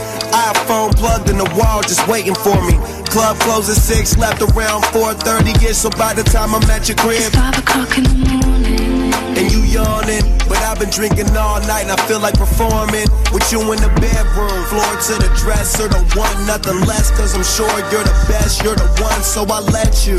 iPhone 0.53 0.93
plugged 0.97 1.31
in 1.31 1.39
the 1.39 1.49
wall, 1.57 1.81
just 1.81 2.07
waiting 2.09 2.35
for 2.35 2.57
me. 2.69 2.77
Club 3.09 3.39
closes 3.41 3.81
six, 3.83 4.19
left 4.19 4.43
around 4.43 4.85
4:30. 4.93 5.57
Yeah, 5.63 5.73
so 5.73 5.89
by 5.91 6.13
the 6.13 6.23
time 6.23 6.55
I'm 6.55 6.69
at 6.71 6.89
your 6.89 6.97
crib, 6.97 7.33
Five 7.33 7.59
o'clock 7.59 7.97
in 7.97 8.05
the 8.05 8.17
morning. 8.45 8.92
And 9.37 9.47
you 9.51 9.63
yawning. 9.65 10.25
But 10.49 10.59
I've 10.63 10.79
been 10.79 10.91
drinking 10.91 11.33
all 11.37 11.61
night 11.65 11.89
and 11.89 11.93
I 11.93 11.99
feel 12.07 12.21
like 12.21 12.35
performing 12.35 13.09
with 13.33 13.47
you 13.53 13.61
in 13.73 13.79
the 13.81 13.93
bedroom. 14.01 14.61
Floor 14.69 14.93
to 15.09 15.15
the 15.23 15.31
dresser, 15.39 15.89
don't 15.89 16.09
want 16.17 16.37
nothing 16.47 16.81
less. 16.85 17.11
Cause 17.13 17.35
I'm 17.35 17.45
sure 17.45 17.73
you're 17.91 18.05
the 18.05 18.17
best, 18.29 18.63
you're 18.63 18.77
the 18.77 18.89
one, 19.01 19.23
so 19.23 19.47
I 19.49 19.61
let 19.73 20.07
you. 20.07 20.19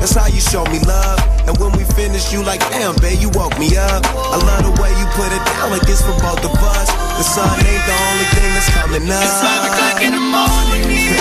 That's 0.00 0.14
how 0.14 0.26
you 0.26 0.40
show 0.40 0.64
me 0.66 0.80
love. 0.84 1.18
And 1.46 1.56
when 1.58 1.72
we 1.72 1.84
finish, 1.94 2.32
you 2.32 2.42
like, 2.42 2.60
damn, 2.70 2.94
babe, 3.02 3.18
you 3.20 3.30
woke 3.34 3.58
me 3.58 3.76
up. 3.76 4.04
I 4.06 4.38
love 4.38 4.62
the 4.66 4.74
way 4.82 4.90
you 4.98 5.06
put 5.16 5.30
it 5.32 5.42
down 5.46 5.70
like 5.70 5.86
it's 5.88 6.02
for 6.02 6.14
both 6.22 6.42
of 6.42 6.54
us. 6.54 6.88
The 7.18 7.24
sun 7.24 7.54
ain't 7.66 7.84
the 7.86 7.96
only 7.96 8.26
thing 8.34 8.50
that's 8.54 8.70
coming 8.70 9.06
up. 9.10 9.22
It's 9.22 9.40
five 9.40 9.62
o'clock 9.70 9.98
in 10.02 10.12
the 10.12 10.24
morning. 10.32 11.16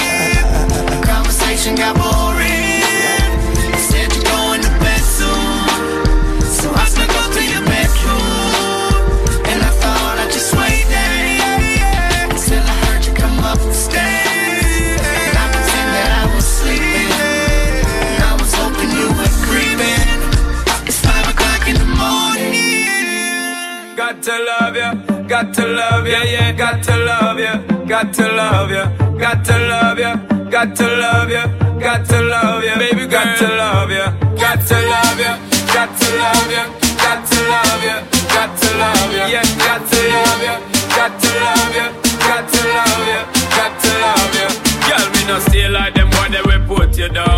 Conversation 1.03 1.75
got 1.75 1.95
boring. 1.95 2.60
Got 24.21 24.37
to 24.37 24.45
love 24.45 24.75
ya, 24.75 24.93
got 25.27 25.53
to 25.55 25.65
love 25.65 26.07
ya, 26.07 26.21
yeah, 26.21 26.51
got 26.51 26.83
to 26.83 26.95
love 26.95 27.39
ya, 27.39 27.57
got 27.87 28.13
to 28.13 28.31
love 28.31 28.69
ya, 28.69 28.85
got 29.17 29.43
to 29.45 29.57
love 29.57 29.97
ya, 29.97 30.15
got 30.47 30.75
to 30.75 30.87
love 30.87 31.31
ya, 31.31 31.47
got 31.79 32.05
to 32.05 32.21
love 32.21 32.63
ya, 32.63 32.77
baby, 32.77 33.07
got 33.07 33.35
to 33.39 33.47
love 33.47 33.89
ya, 33.89 34.11
got 34.37 34.61
to 34.61 34.77
love 34.77 35.19
ya, 35.19 35.39
got 35.73 35.89
to 35.97 36.07
love 36.21 36.51
ya, 36.51 36.69
got 37.01 37.25
to 37.25 37.39
love 37.49 37.83
ya, 37.83 38.05
got 38.29 38.61
to 38.61 38.77
love 38.77 39.11
ya, 39.11 39.25
yeah, 39.25 39.43
got 39.57 39.89
to 39.89 39.99
love 40.13 40.43
ya, 40.45 40.59
got 40.93 41.19
to 41.19 41.29
love 41.41 41.75
ya, 41.75 41.89
got 42.21 42.45
to 42.53 42.61
love 42.77 43.07
ya, 43.09 43.25
got 43.57 43.73
to 43.81 43.91
love 44.05 44.35
ya. 44.37 44.47
Girl, 44.85 45.09
me 45.17 45.21
no 45.25 45.39
stay 45.39 45.67
like 45.67 45.95
them 45.95 46.11
boy, 46.11 46.29
they 46.29 46.41
will 46.45 46.61
put 46.67 46.95
you 46.95 47.09
down. 47.09 47.30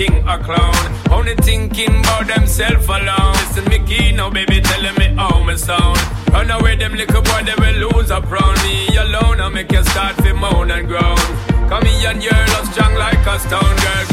King 0.00 0.16
or 0.26 0.38
clown. 0.38 0.84
Only 1.10 1.34
thinking 1.48 1.94
about 2.00 2.26
themself 2.26 2.88
alone. 2.88 3.32
Listen, 3.40 3.64
me 3.70 3.78
key 3.88 4.12
now, 4.12 4.30
baby, 4.30 4.60
telling 4.60 4.96
me 5.00 5.08
how 5.20 5.42
me 5.44 5.56
sound. 5.56 6.00
Run 6.32 6.50
away, 6.50 6.76
them 6.76 6.94
little 6.94 7.22
boy, 7.22 7.42
they 7.48 7.56
will 7.62 7.78
lose 7.84 8.10
up 8.10 8.24
round 8.30 8.56
me 8.64 8.74
alone. 8.96 9.40
I 9.40 9.48
make 9.50 9.70
you 9.72 9.84
start 9.84 10.16
to 10.24 10.32
moan 10.32 10.70
and 10.70 10.88
groan. 10.88 11.26
Come 11.68 11.84
here 11.84 12.10
and 12.10 12.22
you're 12.22 12.46
love 12.54 12.66
strong 12.72 12.94
like 12.94 13.26
a 13.32 13.38
stone 13.44 13.76
girl, 13.84 14.04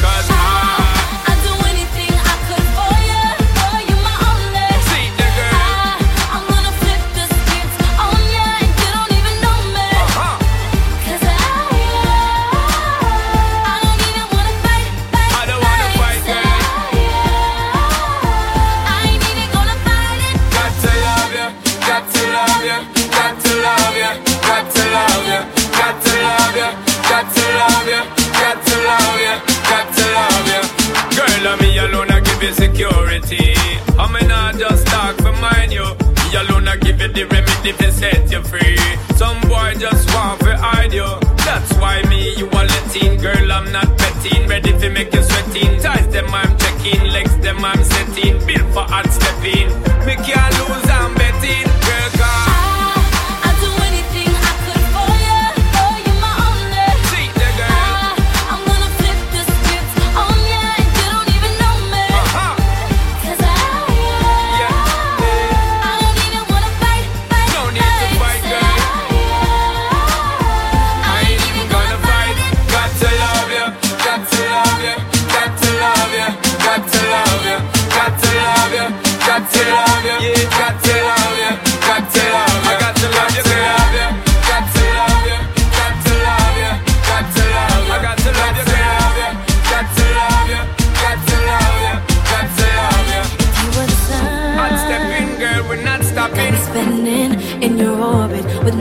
security. 33.22 33.54
I'm 33.98 34.14
not 34.28 34.58
just 34.58 34.88
talk 34.88 35.16
for 35.18 35.32
mine, 35.34 35.72
you. 35.72 35.84
Me 35.84 36.36
alone, 36.36 36.68
I 36.68 36.78
give 36.78 37.02
you 37.02 37.08
the 37.08 37.26
remedy 37.26 37.74
to 37.74 37.92
set 37.92 38.32
you 38.32 38.44
free. 38.44 38.78
Some 39.16 39.40
boy 39.42 39.76
just 39.80 40.14
want 40.14 40.42
to 40.42 40.58
hide 40.58 40.94
you. 40.94 41.08
That's 41.46 41.74
why 41.76 42.02
me, 42.10 42.36
you 42.36 42.48
are 42.50 42.66
letting. 42.66 43.20
Girl, 43.20 43.52
I'm 43.52 43.72
not 43.72 43.98
betting. 43.98 44.48
Ready 44.48 44.78
to 44.78 44.90
make 44.90 45.14
you 45.14 45.24
sweating. 45.24 45.80
Ties 45.82 46.08
them, 46.10 46.28
I'm 46.34 46.58
checking. 46.58 47.10
Legs 47.10 47.38
them, 47.38 47.64
I'm 47.64 47.84
setting. 47.84 48.46
Built 48.46 48.74
for 48.74 48.84
hard 48.84 49.10
stepping. 49.12 49.70
Me 50.06 50.16
can't 50.16 50.54
lose, 50.60 50.90
I'm 50.90 51.17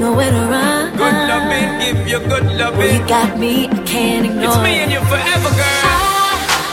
nowhere 0.06 0.30
to 0.30 0.42
run. 0.54 0.96
Good 0.96 1.16
loving, 1.30 1.68
give 1.82 2.00
you 2.10 2.18
good 2.30 2.46
Well, 2.46 2.58
loving. 2.62 2.94
you 2.94 3.02
got 3.08 3.30
me, 3.38 3.54
I 3.66 3.78
can't 3.92 4.24
ignore 4.26 4.44
It's 4.46 4.58
me 4.66 4.72
and 4.82 4.90
you 4.94 5.02
forever, 5.12 5.50
girl. 5.60 5.82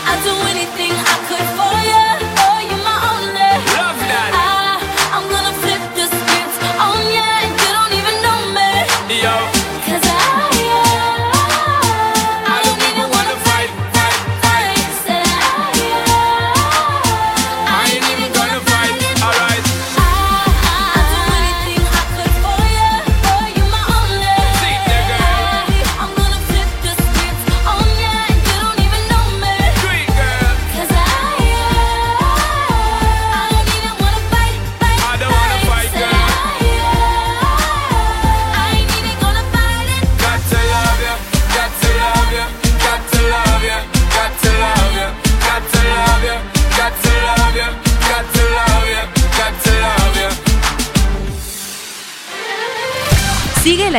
I'd 0.09 0.19
do 0.27 0.33
anything 0.53 0.93
I 1.13 1.15
could 1.29 1.47
for 1.57 1.71
oh, 1.73 1.91
you, 1.91 2.07
for 2.37 2.55
you're 2.69 2.83
my 2.89 2.97
only. 3.13 3.51
Love 3.79 3.99
that. 4.11 4.29
I, 4.37 4.77
I'm 5.15 5.25
gonna 5.33 5.53
flip 5.63 5.81
the 5.97 6.05
script 6.13 6.57
on 6.87 7.01
ya, 7.17 7.27
and 7.45 7.53
you 7.61 7.69
don't 7.77 7.93
even 7.99 8.15
know 8.25 8.39
me. 8.57 8.69
Yo, 9.25 9.33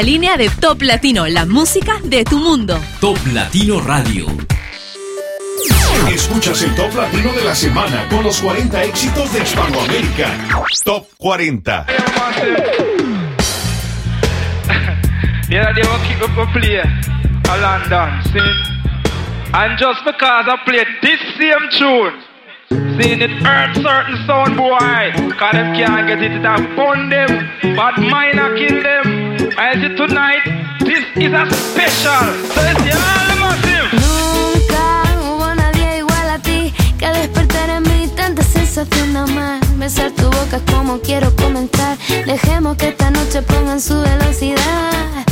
línea 0.05 0.37
de 0.37 0.51
Top 0.51 0.83
Latino, 0.83 1.27
la 1.27 1.47
música 1.47 1.99
de 2.05 2.25
tu 2.25 2.39
mundo. 2.39 2.79
Top 3.01 3.17
Latino 3.33 3.81
Radio. 3.81 4.27
Escuchas 6.13 6.61
el 6.63 6.75
top 6.75 6.95
latino 6.95 7.33
de 7.33 7.43
la 7.43 7.55
semana 7.55 8.07
con 8.11 8.23
los 8.23 8.39
40 8.43 8.85
éxitos 8.85 9.33
de 9.33 9.43
Hispanoamérica. 9.43 10.31
Top 10.85 11.07
40. 11.17 11.87
Yeah, 15.49 15.73
they 15.73 15.83
will 15.83 15.99
keep 16.07 16.21
up 16.23 16.37
a 16.37 16.53
play 16.53 16.81
a 16.81 17.57
London, 17.61 18.23
see? 18.25 18.41
And 19.55 19.79
just 19.79 20.05
because 20.05 20.47
I 20.49 20.57
played 20.67 20.87
this 21.01 21.21
same 21.39 21.71
tune, 21.79 22.13
seeing 23.01 23.23
it 23.23 23.31
hurt 23.43 23.75
certain 23.77 24.27
sound 24.27 24.57
boy, 24.57 25.33
cause 25.39 25.53
them 25.53 25.75
can't 25.75 26.07
get 26.09 26.23
it, 26.23 26.33
it 26.33 26.45
have 26.45 26.61
them, 27.09 27.77
but 27.77 27.99
mine 27.99 28.39
a 28.39 28.55
kill 28.55 28.83
them. 28.83 29.24
I 29.57 29.75
say 29.75 29.95
tonight, 29.95 30.43
this 30.81 31.05
is 31.15 31.33
a 31.33 31.47
special. 31.49 32.27
Nunca 33.93 34.85
hubo 35.23 35.55
nadie 35.55 35.99
igual 35.99 36.31
a 36.31 36.39
ti 36.41 36.75
que 36.99 37.07
despertar 37.07 37.71
en 37.71 37.83
mí 37.85 38.09
tanta 38.17 38.43
sensación 38.43 39.13
de 39.13 39.19
amar. 39.21 39.61
Besar 39.77 40.11
tu 40.11 40.25
boca 40.25 40.57
es 40.57 40.63
como 40.75 40.99
quiero 41.01 41.35
comenzar. 41.37 41.97
Dejemos 42.27 42.77
que 42.77 42.89
esta 42.89 43.11
noche 43.13 43.43
pongan 43.43 43.81
su 43.81 44.01
velocidad. 44.01 45.25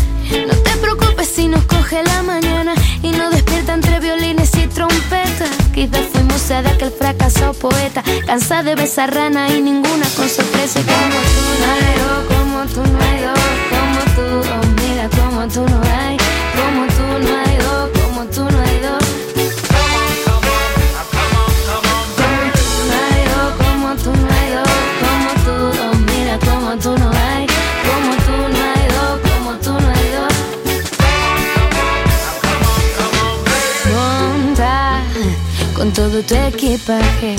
No 0.46 0.54
te 0.54 0.70
preocupes 0.76 1.28
si 1.28 1.48
nos 1.48 1.64
coge 1.64 2.04
la 2.04 2.22
mañana 2.22 2.74
y 3.02 3.10
nos 3.10 3.32
despierta 3.32 3.74
entre 3.74 3.98
violines 3.98 4.54
y 4.56 4.68
trompetas. 4.68 5.50
Quizás 5.74 6.06
fuimos 6.12 6.40
sed 6.40 6.62
de 6.62 6.70
aquel 6.70 6.92
fracasado 6.92 7.54
poeta, 7.54 8.04
cansada 8.26 8.62
de 8.62 8.76
besar 8.76 9.12
rana 9.12 9.48
y 9.48 9.60
ninguna 9.60 10.06
con 10.16 10.28
sorpresa. 10.28 10.80
Como 10.80 11.18
tú 11.34 11.42
no 11.60 12.36
como 12.36 12.66
tú 12.66 12.92
no 12.92 13.81
tú, 14.14 14.22
oh 14.22 14.64
mira 14.80 15.08
como 15.10 15.46
tú 15.48 15.60
no 15.68 15.80
hay, 15.82 16.16
como 16.56 16.86
tú 16.96 17.04
no 17.24 17.32
hay 17.44 17.56
dos, 17.56 17.90
como 18.00 18.24
tú 18.26 18.42
no 18.44 18.58
hay 18.62 18.78
dos. 18.80 19.04
Como 22.16 23.96
tú 23.96 24.10
no 24.10 24.28
hay 24.34 24.48
dos, 24.54 24.70
como 25.02 25.30
tú, 25.44 25.54
oh 25.82 25.94
mira 26.10 26.34
como 26.38 26.70
tú 26.78 26.90
no 26.98 27.08
hay, 27.10 27.46
como 27.88 28.12
tú 28.26 28.34
no 28.54 28.58
hay 28.72 28.84
dos, 28.96 29.14
como 29.30 29.50
tú 29.64 29.72
no 29.72 29.88
hay 29.88 30.08
dos. 30.16 30.34
Monta 33.92 35.02
con 35.76 35.86
todo 35.92 36.22
tu 36.22 36.34
equipaje. 36.34 37.36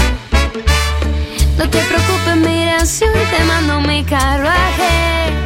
No 1.57 1.69
te 1.69 1.79
preocupes, 1.79 2.35
mira, 2.37 2.85
si 2.85 3.05
hoy 3.05 3.25
te 3.35 3.43
mando 3.45 3.79
mi 3.81 4.03
carruaje. 4.03 5.42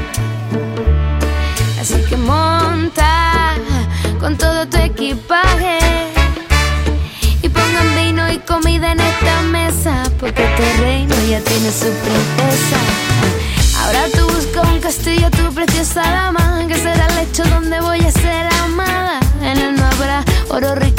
Así 1.90 2.02
que 2.02 2.18
monta 2.18 3.56
con 4.20 4.38
todo 4.38 4.68
tu 4.68 4.76
equipaje. 4.76 5.80
Y 7.42 7.48
pongan 7.48 7.96
vino 7.96 8.30
y 8.30 8.40
comida 8.40 8.92
en 8.92 9.00
esta 9.00 9.42
mesa, 9.44 10.04
porque 10.20 10.44
este 10.44 10.78
reino 10.82 11.16
ya 11.30 11.40
tiene 11.40 11.72
su 11.72 11.90
princesa. 12.04 12.78
Ahora 13.80 14.02
tú 14.14 14.28
buscas 14.34 14.70
un 14.70 14.82
castillo, 14.82 15.32
tu 15.32 15.54
preciosa 15.54 16.02
dama, 16.02 16.66
que 16.68 16.76
será 16.76 17.08
el 17.08 17.16
lecho 17.16 17.46
donde 17.46 17.80
voy 17.80 18.02
a 18.02 18.12
ser 18.12 18.50
amada. 18.66 19.22
En 19.42 19.58
él 19.58 19.76
no 19.78 19.86
habrá 19.86 20.26
oro, 20.50 20.76
riqueza 20.76 20.97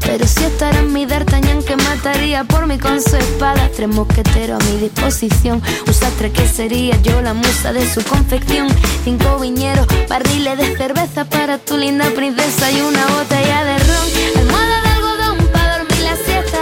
pero 0.00 0.26
sí 0.26 0.44
estará 0.44 0.82
mi 0.82 1.04
D'Artagnan 1.04 1.62
que 1.62 1.76
mataría 1.76 2.44
por 2.44 2.66
mí 2.66 2.78
con 2.78 3.00
su 3.02 3.16
espada. 3.16 3.70
Tres 3.74 3.88
mosqueteros 3.88 4.62
a 4.62 4.66
mi 4.70 4.78
disposición, 4.78 5.62
un 5.86 5.94
sastre 5.94 6.30
que 6.32 6.46
sería 6.46 7.00
yo 7.02 7.20
la 7.20 7.34
musa 7.34 7.72
de 7.72 7.88
su 7.92 8.02
confección. 8.02 8.68
Cinco 9.04 9.38
viñeros, 9.38 9.86
barriles 10.08 10.56
de 10.58 10.76
cerveza 10.76 11.24
para 11.24 11.58
tu 11.58 11.76
linda 11.76 12.06
princesa 12.10 12.70
y 12.70 12.80
una 12.80 13.06
botella 13.08 13.64
de 13.64 13.78
ron. 13.78 14.06
Almohada 14.38 14.82
de 14.82 14.88
algodón 14.88 15.48
para 15.52 15.78
dormir 15.78 16.00
la 16.00 16.16
siesta. 16.16 16.58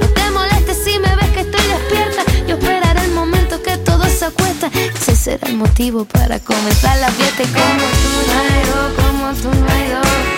No 0.00 0.06
te 0.08 0.30
molestes 0.30 0.78
si 0.84 0.98
me 0.98 1.14
ves 1.16 1.30
que 1.30 1.40
estoy 1.40 1.66
despierta. 1.66 2.22
Yo 2.46 2.56
esperaré 2.56 3.04
el 3.04 3.12
momento 3.12 3.62
que 3.62 3.76
todo 3.78 4.04
se 4.06 4.26
acuesta. 4.26 4.70
Ese 4.94 5.16
será 5.16 5.48
el 5.48 5.56
motivo 5.56 6.04
para 6.04 6.38
comenzar 6.40 6.98
la 6.98 7.10
fiesta. 7.10 7.42
Y 7.42 7.46
como 7.46 7.86
tú 8.02 8.12
no 8.30 8.44
como 9.02 9.32
tú 9.34 9.48
no 9.48 9.74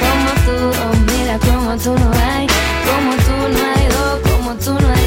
como 0.01 0.31
tú, 0.45 0.81
oh 0.83 0.96
como 1.39 1.77
tú 1.77 1.93
no 1.99 2.13
hay, 2.13 2.47
como 2.87 3.13
tú 3.17 3.37
no 3.53 3.67
hay 3.75 3.89
dos, 3.89 4.21
como 4.31 4.55
tú 4.55 4.73
no 4.73 4.95
hay 4.95 5.06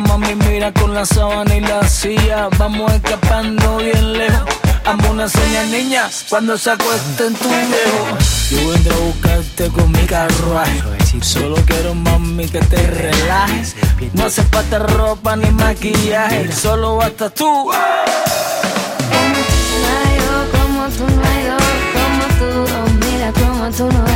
mami, 0.00 0.34
mira 0.34 0.72
con 0.72 0.94
la 0.94 1.04
sábana 1.04 1.56
y 1.56 1.60
la 1.60 1.86
silla. 1.88 2.48
Vamos 2.58 2.92
escapando 2.92 3.76
bien 3.78 4.12
lejos. 4.18 4.42
Amo 4.84 5.10
una 5.10 5.28
señal 5.28 5.70
niña 5.70 6.10
cuando 6.28 6.58
se 6.58 6.70
acuesta 6.70 7.26
en 7.26 7.34
tu 7.34 7.48
viejo. 7.48 8.16
Yo 8.50 8.70
vendré 8.70 8.94
a 8.94 8.98
buscarte 8.98 9.68
con 9.68 9.92
mi 9.92 10.04
carruaje. 10.06 10.82
Solo 11.20 11.56
quiero, 11.66 11.94
mami, 11.94 12.48
que 12.48 12.60
te 12.60 12.86
relajes. 12.86 13.76
No 14.14 14.24
hace 14.24 14.42
falta 14.42 14.78
ropa 14.80 15.36
ni 15.36 15.50
maquillaje. 15.50 16.50
Solo 16.52 16.96
basta 16.96 17.30
tú. 17.30 17.44
No 17.44 17.72
dos, 20.26 20.48
como 20.52 20.88
tú 20.88 21.04
no 21.14 21.22
hay 21.28 21.44
dos, 21.46 21.62
como 21.94 22.24
tú, 22.38 22.48
oh 22.74 22.88
mira 23.06 23.32
como 23.32 23.70
tú 23.70 23.84
no 23.92 24.11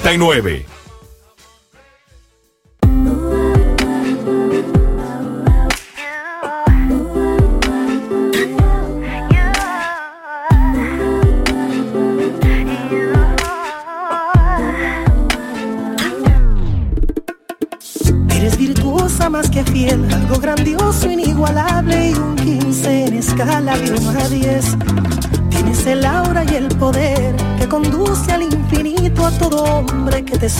39. 0.00 0.73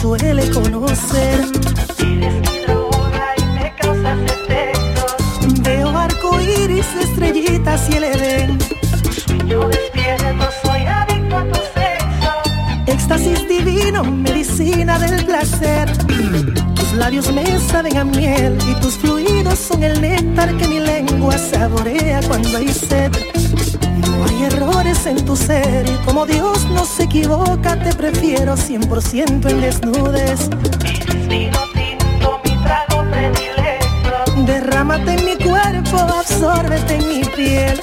Suele 0.05 0.51
equivoca, 27.15 27.77
te 27.79 27.95
prefiero 27.95 28.57
100% 28.57 29.49
en 29.49 29.61
desnudes. 29.61 30.51
Eres 30.85 31.29
vino 31.29 31.59
tinto, 31.73 32.41
mi 32.45 32.57
trago 32.65 33.09
predilecto. 33.09 34.43
Derrámate 34.45 35.13
en 35.15 35.25
mi 35.25 35.37
cuerpo, 35.37 35.97
absórbete 35.97 36.97
en 36.97 37.09
mi 37.09 37.25
piel. 37.37 37.81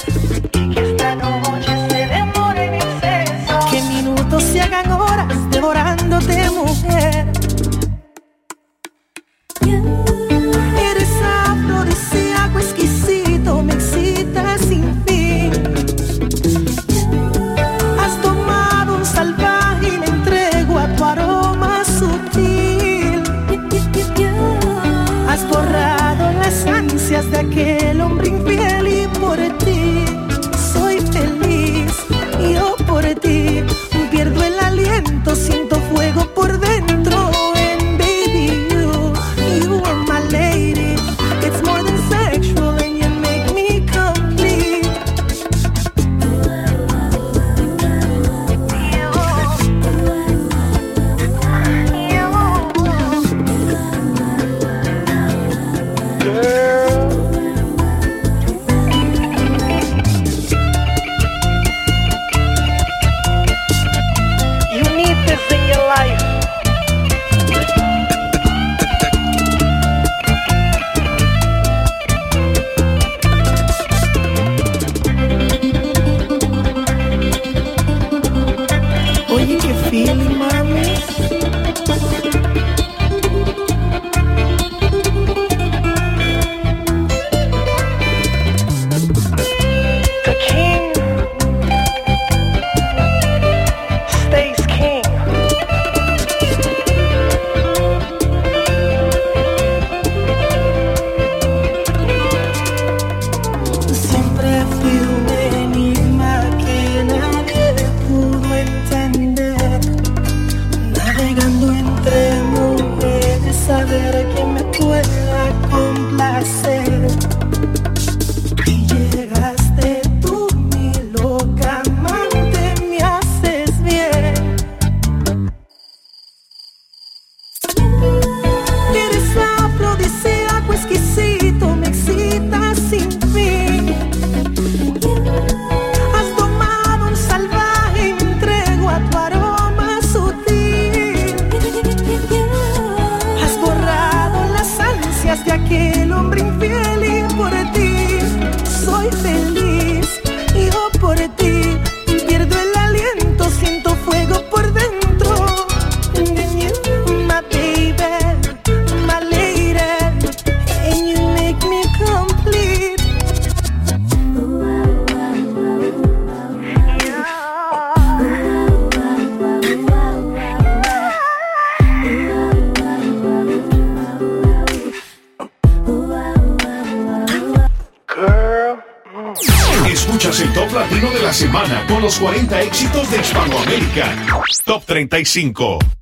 35. 185.08 186.01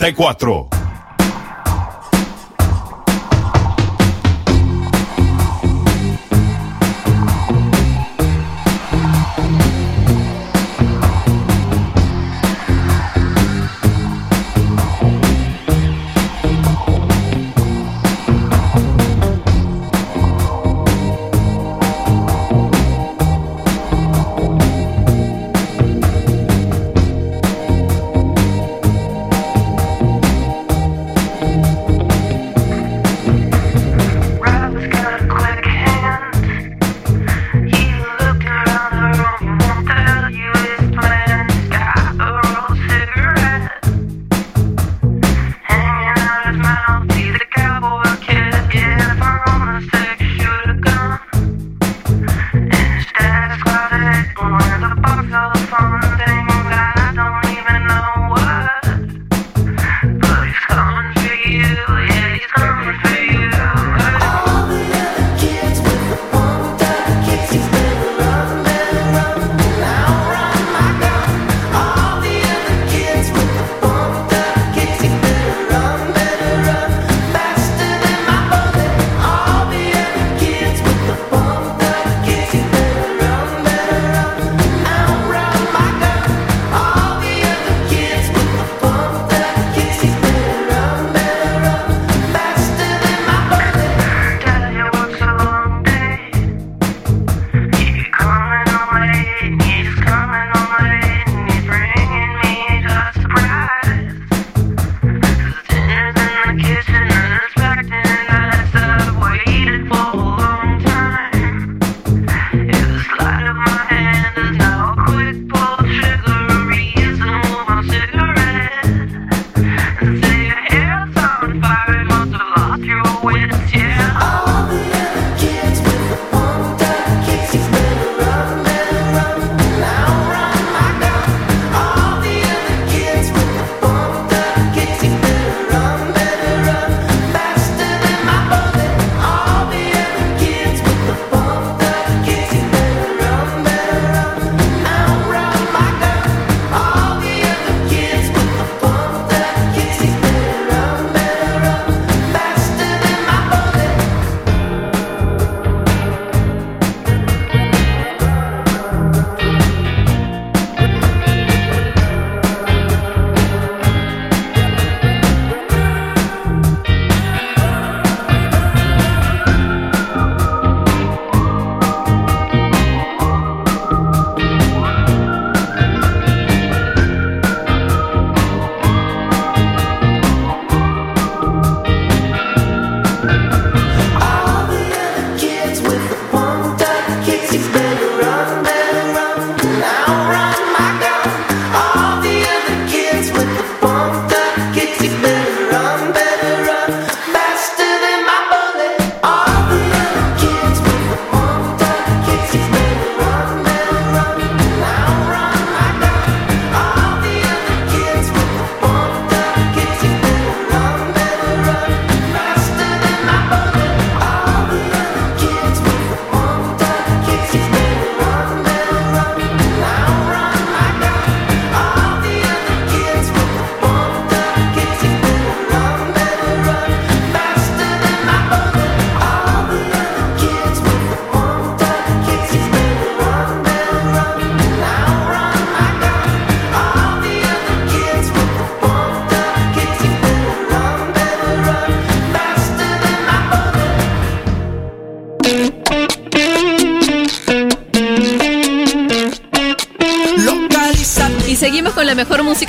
94. 0.00 0.79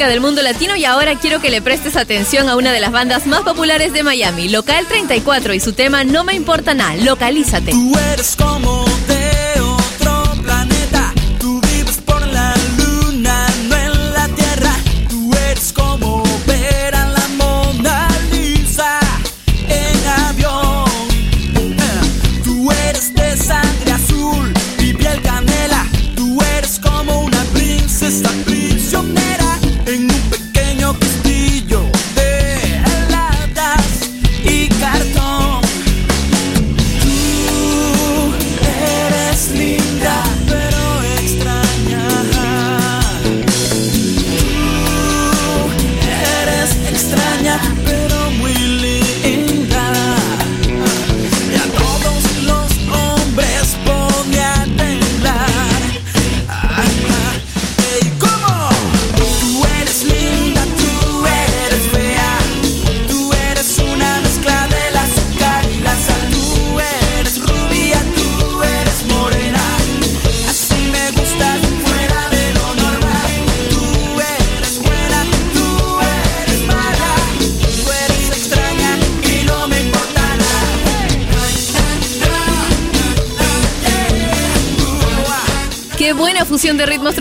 Del 0.08 0.22
mundo 0.22 0.41
latino 0.41 0.76
y 0.76 0.86
ahora 0.86 1.18
quiero 1.20 1.39
que 1.41 1.49
le 1.49 1.62
prestes 1.62 1.95
atención 1.95 2.49
a 2.49 2.56
una 2.56 2.72
de 2.72 2.80
las 2.80 2.91
bandas 2.91 3.28
más 3.28 3.41
populares 3.41 3.93
de 3.93 4.04
Miami, 4.04 4.49
Local 4.49 4.86
34 4.88 5.54
y 5.54 5.60
su 5.60 5.74
tema 5.74 6.04
No 6.04 6.24
me 6.24 6.34
importa 6.34 6.74
nada, 6.74 6.95
localízate. 6.95 7.72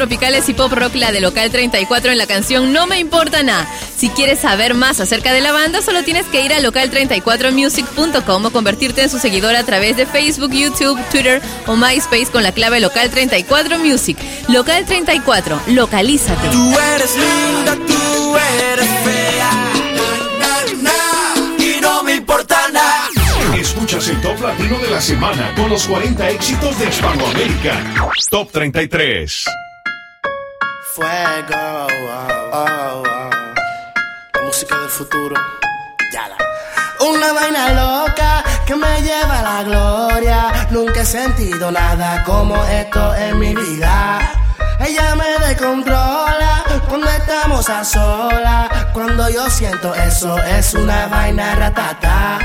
Tropicales 0.01 0.49
y 0.49 0.55
pop 0.55 0.73
rock 0.73 0.95
la 0.95 1.13
de 1.13 1.21
Local 1.21 1.51
34 1.51 2.11
en 2.11 2.17
la 2.17 2.27
canción 2.27 2.73
No 2.73 2.87
me 2.87 2.99
importa 2.99 3.43
nada. 3.43 3.69
Si 3.95 4.09
quieres 4.09 4.39
saber 4.39 4.73
más 4.73 4.99
acerca 4.99 5.35
de 5.35 5.43
la 5.43 5.53
banda, 5.53 5.83
solo 5.83 6.03
tienes 6.03 6.25
que 6.25 6.43
ir 6.43 6.55
a 6.55 6.61
local34music.com 6.61 8.47
o 8.47 8.51
convertirte 8.51 9.03
en 9.03 9.11
su 9.11 9.19
seguidor 9.19 9.55
a 9.57 9.65
través 9.65 9.99
de 9.99 10.07
Facebook, 10.07 10.53
YouTube, 10.53 10.99
Twitter 11.11 11.43
o 11.67 11.77
MySpace 11.77 12.29
con 12.33 12.43
la 12.43 12.53
clave 12.53 12.81
Local 12.81 13.11
34 13.11 13.79
Music. 13.79 14.17
Local 14.49 14.87
34, 14.87 15.61
localízate. 15.67 16.49
Tú 16.49 16.79
eres 16.95 17.15
linda, 17.17 17.77
tú 17.87 18.37
eres 18.73 18.89
fea. 19.05 19.51
Y 21.59 21.79
no 21.83 22.03
me 22.05 22.15
importa 22.15 22.57
nada. 22.73 23.11
Escuchas 23.55 24.09
el 24.09 24.19
top 24.23 24.41
latino 24.41 24.79
de 24.79 24.89
la 24.89 25.01
semana 25.03 25.55
con 25.55 25.69
los 25.69 25.87
40 25.87 26.31
éxitos 26.31 26.79
de 26.79 26.89
Hispanoamérica. 26.89 27.85
Top 28.31 28.51
33. 28.51 29.45
Sentido 41.11 41.73
nada 41.73 42.23
como 42.23 42.55
esto 42.67 43.13
en 43.17 43.37
mi 43.41 43.53
vida. 43.53 44.21
Ella 44.79 45.17
me 45.17 45.45
descontrola 45.45 46.63
cuando 46.89 47.09
estamos 47.09 47.69
a 47.69 47.85
solas. 47.85 48.69
Cuando 48.93 49.29
yo 49.29 49.51
siento 49.51 49.93
eso, 49.93 50.39
es 50.39 50.73
una 50.75 51.09
vaina 51.09 51.57
ratata. 51.57 52.39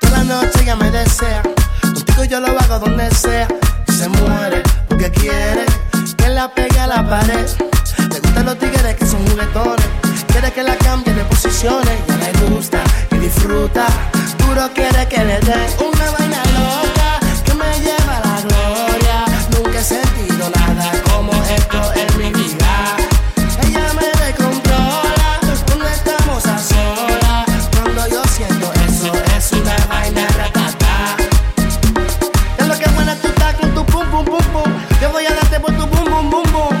Toda 0.00 0.18
la 0.18 0.24
noche 0.24 0.62
ella 0.62 0.74
me 0.74 0.90
desea. 0.90 1.42
Contigo 1.80 2.24
yo 2.24 2.40
lo 2.40 2.58
hago 2.58 2.80
donde 2.80 3.08
sea. 3.14 3.46
Se 3.86 4.08
muere 4.08 4.64
porque 4.88 5.08
quiere 5.12 5.64
que 6.16 6.28
la 6.28 6.52
pegue 6.52 6.80
a 6.80 6.88
la 6.88 7.08
pared. 7.08 7.46
Le 8.10 8.18
gustan 8.18 8.46
los 8.46 8.58
tigres 8.58 8.96
que 8.96 9.06
son 9.06 9.24
juguetones. 9.28 9.86
Quiere 10.26 10.50
que 10.50 10.62
la 10.64 10.74
cambie 10.74 11.14
de 11.14 11.24
posiciones. 11.26 11.98
Ya 12.08 12.16
le 12.16 12.50
gusta 12.50 12.78
y 13.12 13.18
disfruta. 13.18 13.86
Duro 14.38 14.68
quiere 14.74 15.06
que 15.06 15.24
le 15.24 15.38
dé 15.38 15.68
una 15.78 16.10
vaina 16.10 16.42
loca 16.58 16.85
es 29.36 29.52
una 29.52 29.76
vaina 29.88 30.26
lo 32.66 32.74
que 32.78 32.84
con 33.60 33.74
tu. 33.74 34.64
Yo 35.00 35.12
voy 35.12 35.26
a 35.26 35.34
darte 35.34 35.60
por 35.60 35.72
tu 35.72 35.86
bum 35.86 36.04
bum 36.04 36.30
bum 36.30 36.52
bum. 36.52 36.76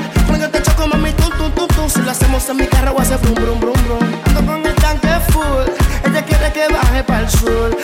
Hacemos 2.08 2.48
en 2.48 2.56
mi 2.56 2.66
carro 2.66 2.98
hacer 2.98 3.18
brum 3.18 3.34
brum 3.34 3.60
brum 3.60 3.74
brum. 3.86 3.98
Ando 4.26 4.46
con 4.46 4.64
el 4.66 4.74
tanque 4.76 5.08
full. 5.30 5.66
Ella 6.04 6.24
quiere 6.24 6.52
que 6.52 6.68
baje 6.72 7.04
para 7.04 7.20
el 7.20 7.30
sur 7.30 7.75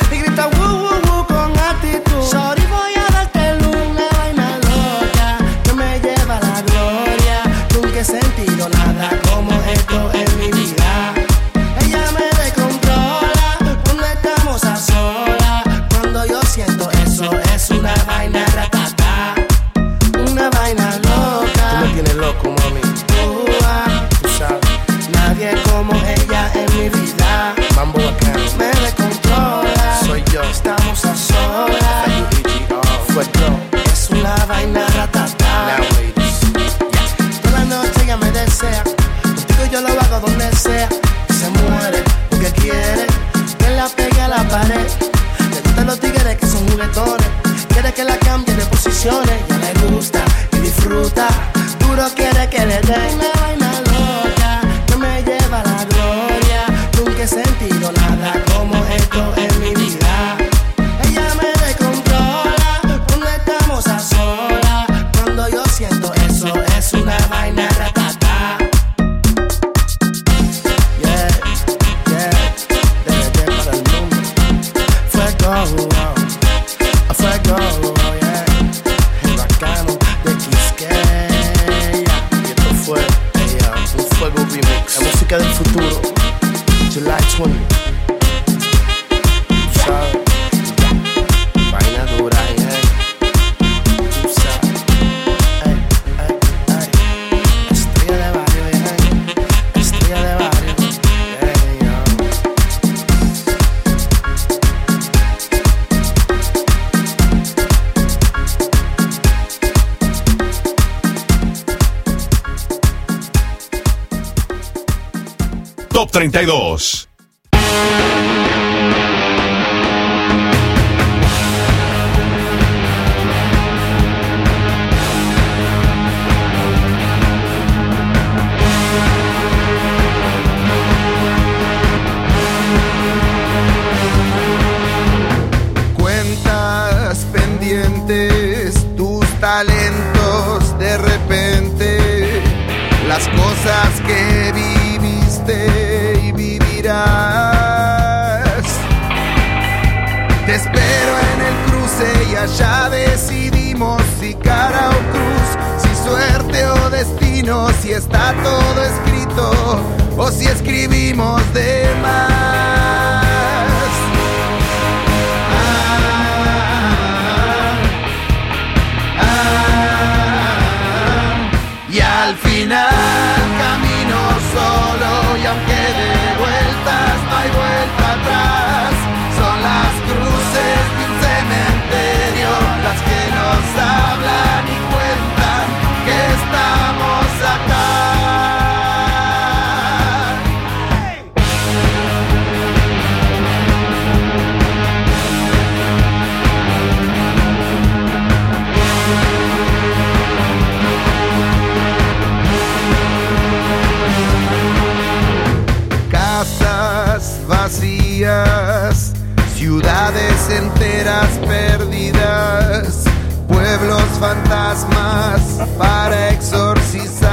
ciudades 209.63 210.51
enteras 210.51 211.39
perdidas, 211.47 213.05
pueblos 213.47 214.03
fantasmas 214.19 215.41
para 215.79 216.31
exorcizar. 216.31 217.29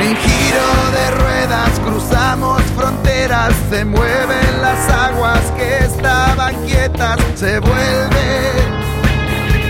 En 0.00 0.16
giro 0.16 0.90
de 0.96 1.10
ruedas 1.12 1.78
cruzamos 1.78 2.60
fronteras, 2.76 3.54
se 3.70 3.84
mueven 3.84 4.62
las 4.62 4.90
aguas 4.90 5.42
que 5.56 5.78
estaban 5.84 6.56
quietas, 6.66 7.20
se 7.36 7.60
vuelve 7.60 8.50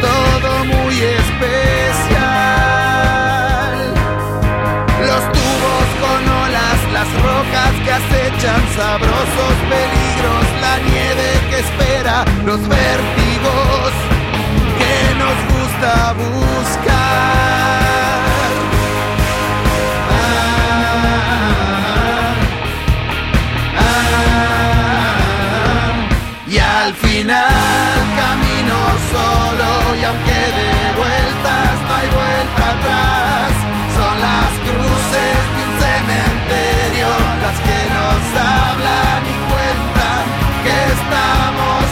todo 0.00 0.64
muy 0.64 0.94
especial. 0.94 2.17
las 6.98 7.10
rocas 7.22 7.72
que 7.84 7.92
acechan 7.92 8.62
sabrosos 8.76 9.56
peligros, 9.72 10.44
la 10.60 10.74
nieve 10.90 11.28
que 11.48 11.58
espera, 11.66 12.16
los 12.44 12.60
vértigos 12.66 13.92
que 14.78 14.94
nos 15.22 15.36
gusta 15.54 15.92
buscar. 16.22 16.90
Ah, 20.10 20.74
ah, 23.78 24.10
y 26.48 26.58
al 26.58 26.92
final 26.94 27.94
camino 28.22 28.78
solo 29.12 29.70
y 30.00 30.02
aunque 30.10 30.40
de 30.58 30.72
vueltas 31.00 31.74
no 31.86 31.92
hay 31.98 32.08
vuelta 32.20 32.64
atrás, 32.74 33.50
son 33.96 34.14
las 34.26 34.50
cruces 34.66 35.47
idiotas 36.98 37.60
que 37.60 37.80
nos 37.94 38.22
hablan 38.42 39.22
y 39.24 39.36
cuentan 39.50 40.24
que 40.64 40.76
estamos 40.98 41.87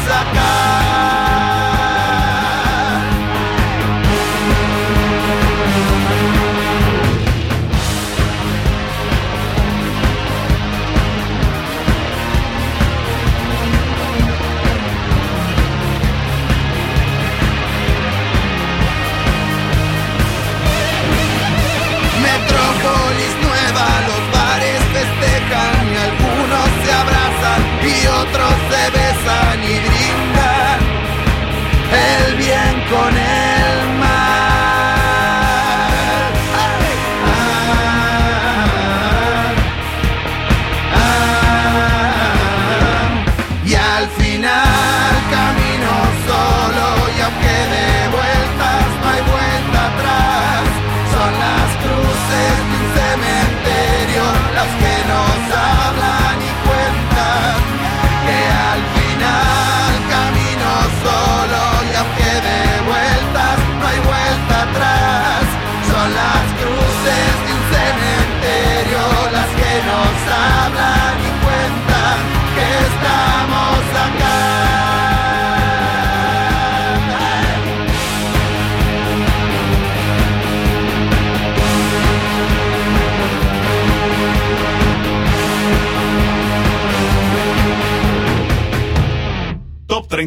se 28.68 28.90
besan 28.90 29.58
y 29.62 29.78
brindan 29.86 30.78
el 31.92 32.36
bien 32.36 32.74
con 32.90 33.16
él. 33.16 33.25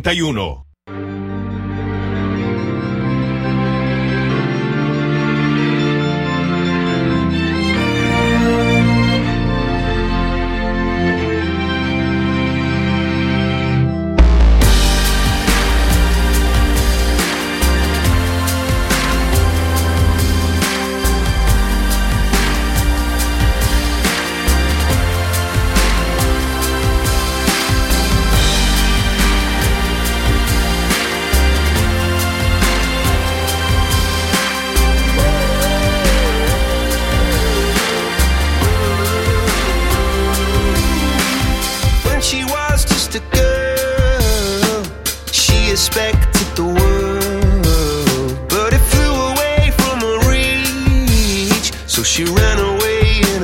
31 0.02 0.69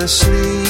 asleep. 0.06 0.65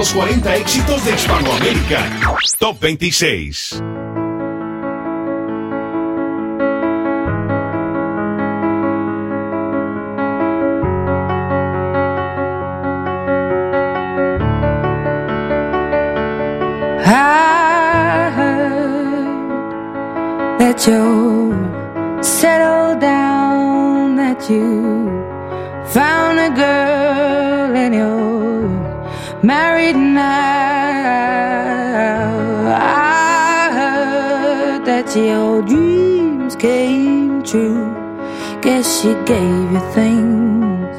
los 0.00 0.14
40 0.14 0.56
éxitos 0.56 1.04
de 1.04 1.12
Hispanoamérica. 1.12 2.10
Top 2.58 2.80
26. 2.80 3.99
that 35.14 35.26
your 35.26 35.62
dreams 35.62 36.54
came 36.54 37.42
true. 37.42 37.94
Guess 38.62 39.02
she 39.02 39.08
gave 39.24 39.72
you 39.72 39.80
things 39.92 40.96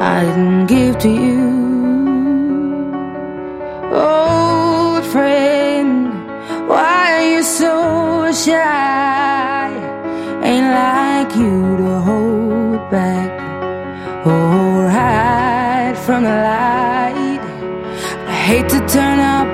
I 0.00 0.24
didn't 0.24 0.66
give 0.66 0.98
to 0.98 1.08
you. 1.08 1.67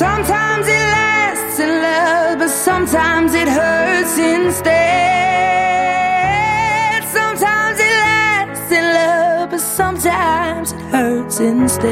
Sometimes 0.00 0.66
it 0.66 0.84
lasts 0.96 1.60
in 1.60 1.68
love, 1.82 2.38
but 2.38 2.48
sometimes 2.48 3.34
it 3.34 3.46
hurts 3.46 4.16
instead. 4.16 4.64
Sometimes 7.04 7.78
it 7.78 7.92
lasts 8.06 8.72
in 8.72 8.94
love, 8.94 9.50
but 9.50 9.60
sometimes 9.60 10.72
it 10.72 10.80
hurts 10.80 11.40
instead. 11.40 11.90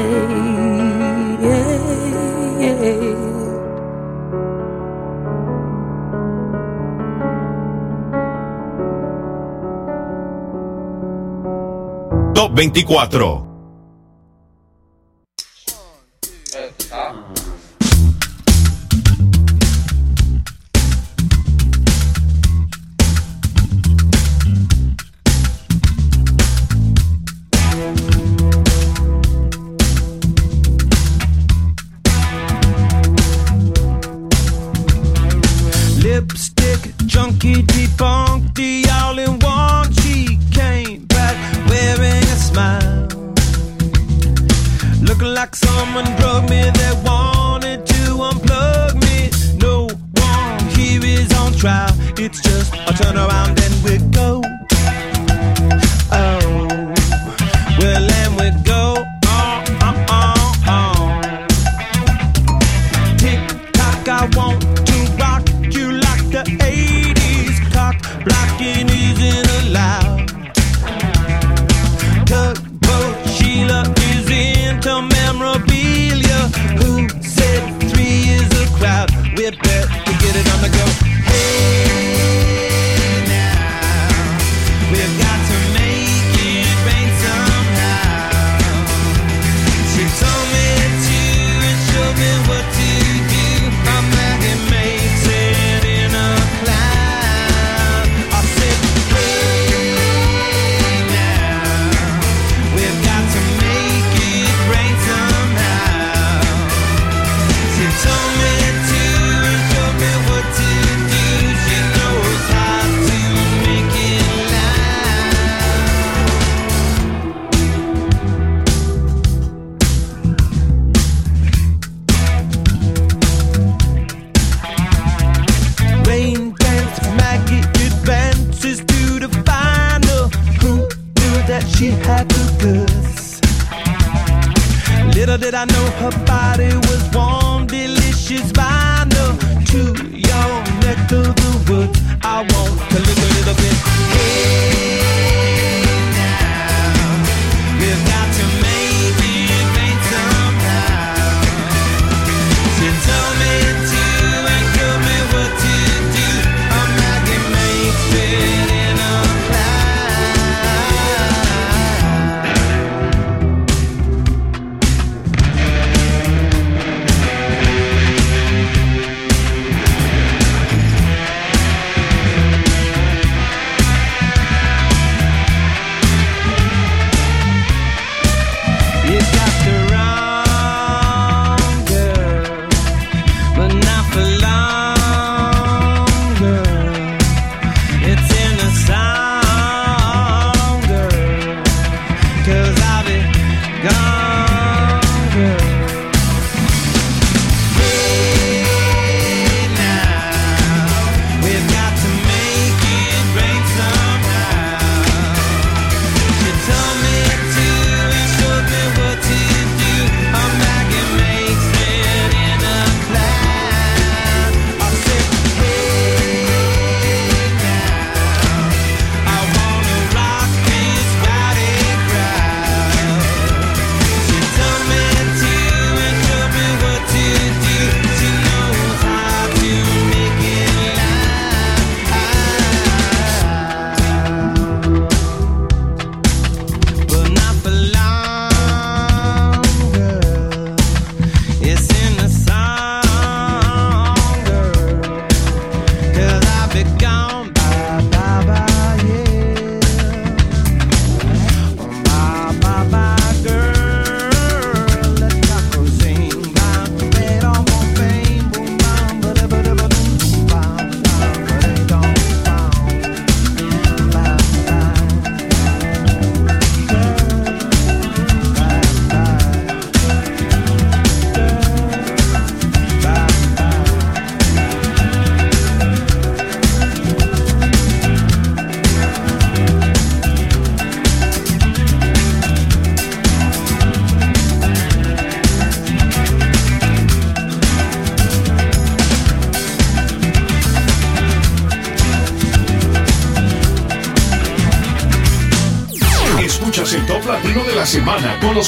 Top 12.33 12.55
24 12.55 13.48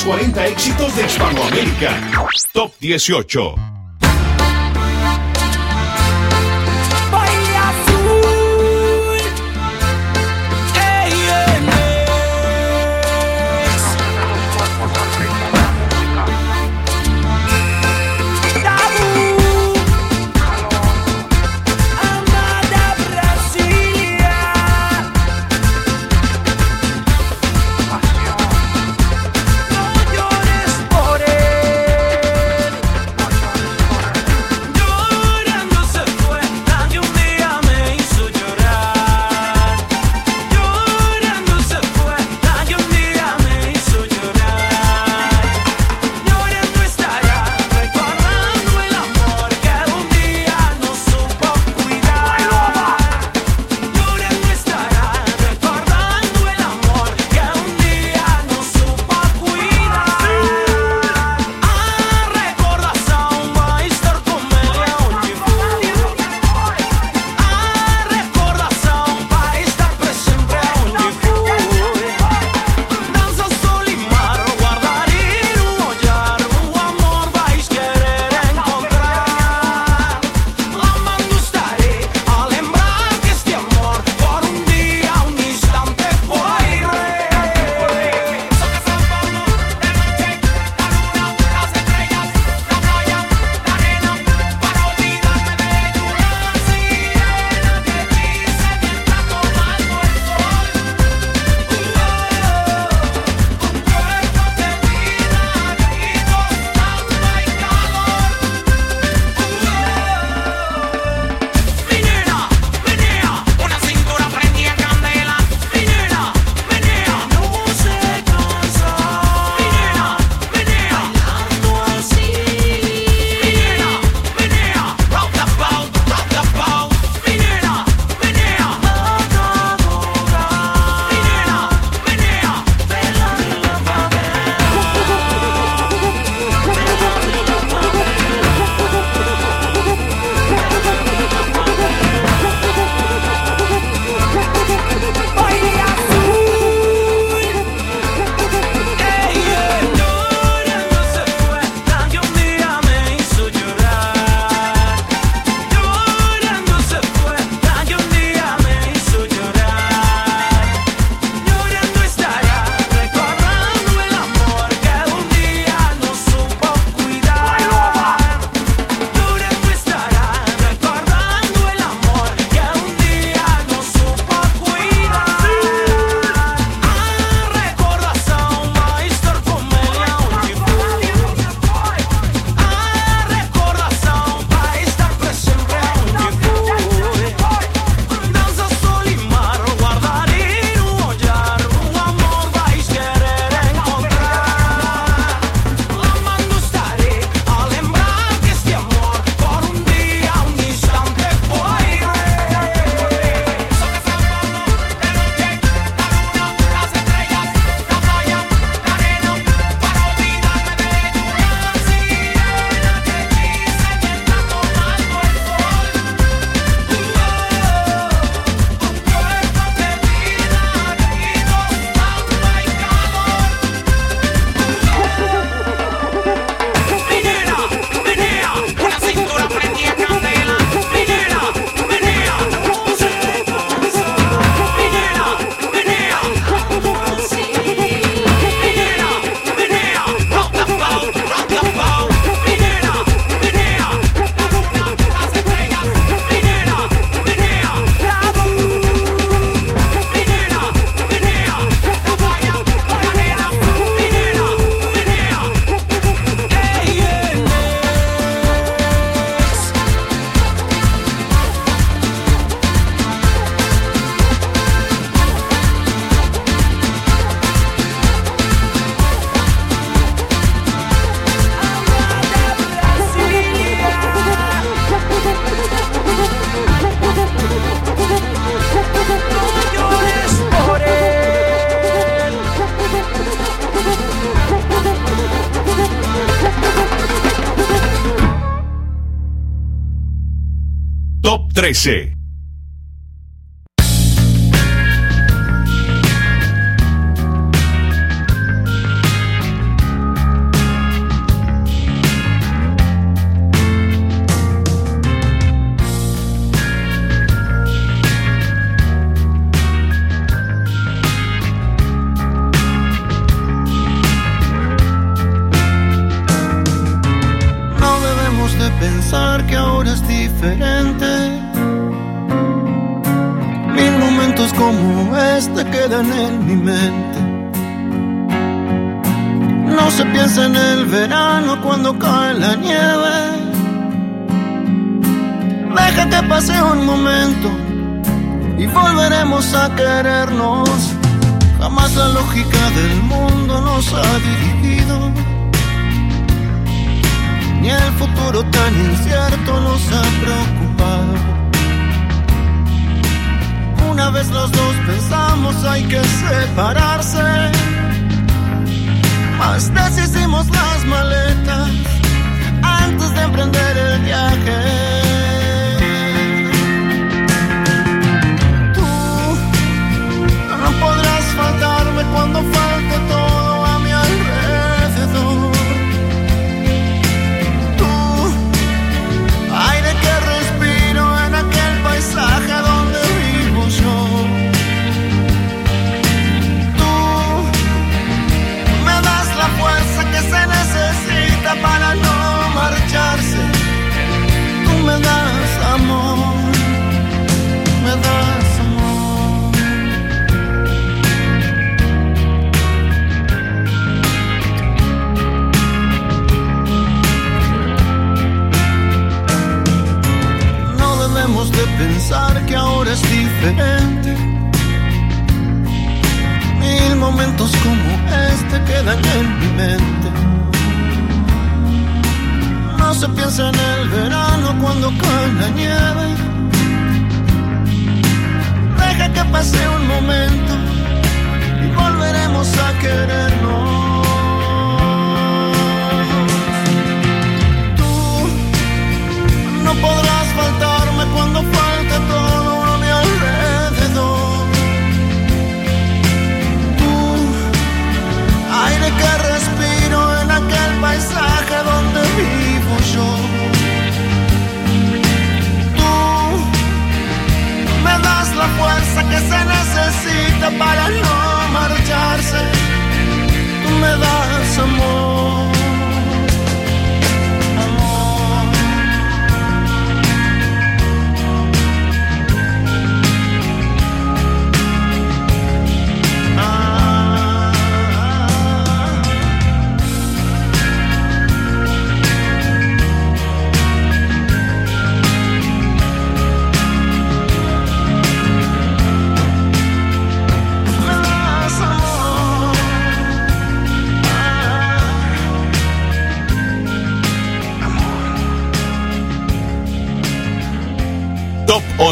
40 0.05 0.47
éxitos 0.47 0.95
de 0.95 1.05
Hispanoamérica. 1.05 1.91
Top 2.53 2.73
18. 2.79 3.70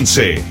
11. 0.06 0.49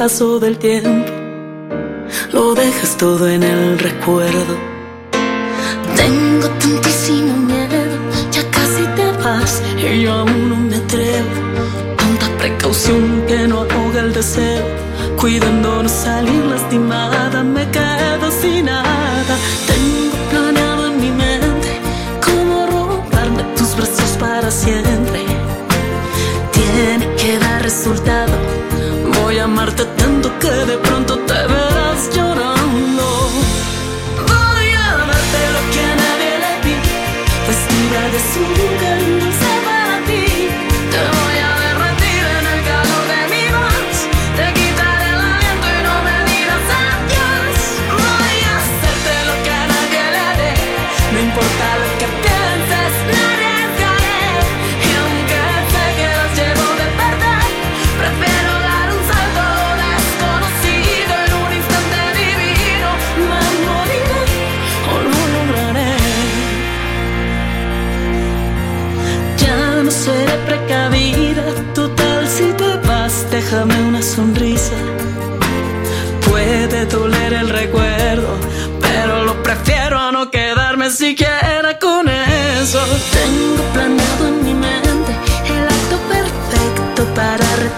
Paso 0.00 0.40
del 0.40 0.56
tiempo 0.56 1.12
lo 2.32 2.54
dejes 2.54 2.96
todo 2.96 3.28
en 3.28 3.42
el 3.42 3.78
recuerdo. 3.78 4.69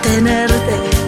tenerte. 0.01 1.02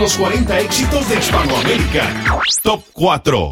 los 0.00 0.16
40 0.16 0.60
éxitos 0.60 1.06
de 1.10 1.18
Hispanoamérica. 1.18 2.08
Top 2.62 2.82
4. 2.94 3.50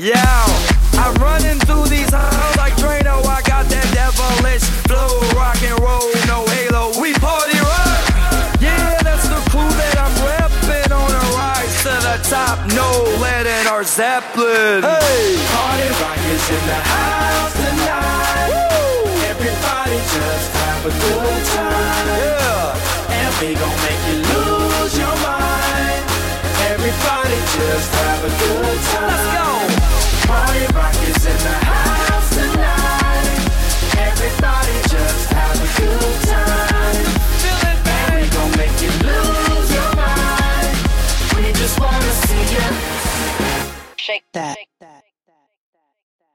Yeah. 0.00 0.39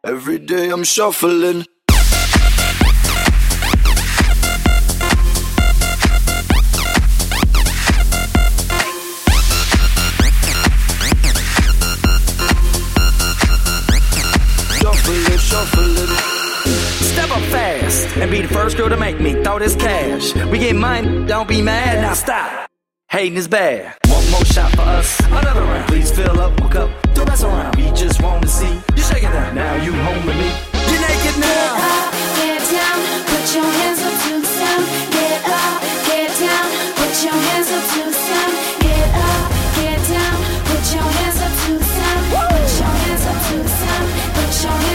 Every 0.06 0.38
day 0.38 0.70
I'm 0.70 0.84
shuffling. 0.84 1.66
and 18.18 18.32
be 18.32 18.42
the 18.42 18.48
first 18.48 18.78
girl 18.78 18.90
to 18.90 18.98
make 18.98 19.20
me 19.20 19.34
throw 19.44 19.60
this 19.60 19.76
cash. 19.76 20.34
We 20.50 20.58
get 20.60 20.76
money, 20.76 21.26
don't 21.26 21.50
be 21.50 21.62
mad, 21.62 22.02
now 22.02 22.14
stop. 22.14 22.70
Hating 23.10 23.36
is 23.36 23.48
bad 23.48 24.05
more 24.36 24.46
shot 24.46 24.72
for 24.72 24.82
us. 24.82 25.20
Another 25.32 25.62
round. 25.62 25.88
Please 25.88 26.12
fill 26.12 26.40
up, 26.40 26.52
my 26.60 26.68
cup. 26.70 26.90
Don't 27.14 27.28
mess 27.28 27.44
around. 27.44 27.76
We 27.76 27.92
just 27.92 28.22
want 28.22 28.42
to 28.44 28.50
see 28.50 28.74
you 28.96 29.04
shaking 29.04 29.32
that. 29.32 29.54
Now 29.54 29.76
you 29.86 29.94
home 30.06 30.26
with 30.28 30.36
me. 30.36 30.50
You're 30.90 31.04
naked 31.08 31.38
now. 31.40 31.72
Get 31.80 31.96
up, 31.96 32.12
get 32.40 32.62
down, 32.76 33.00
put 33.32 33.46
your 33.56 33.70
hands 33.80 34.02
up 34.08 34.16
to 34.24 34.32
the 34.44 34.50
sound. 34.60 34.84
Get 35.16 35.40
up, 35.62 35.80
get 36.08 36.32
down, 36.44 36.68
put 37.00 37.14
your 37.24 37.38
hands 37.48 37.70
up 37.76 37.84
to 37.94 38.02
the 38.12 38.16
sound. 38.28 38.54
Get 38.84 39.08
up, 39.28 39.44
get 39.80 40.00
down, 40.12 40.38
put 40.68 40.84
your 40.96 41.08
hands 41.16 41.40
up 41.46 41.54
to 41.64 41.72
the 41.80 41.88
sound. 41.96 42.24
Put 42.36 42.72
your 42.80 42.94
hands 43.04 43.26
up 43.32 43.40
to 43.48 43.56
the 43.64 43.74
sound. 43.80 44.08
Put 44.36 44.52
your 44.64 44.78
hands 44.84 44.95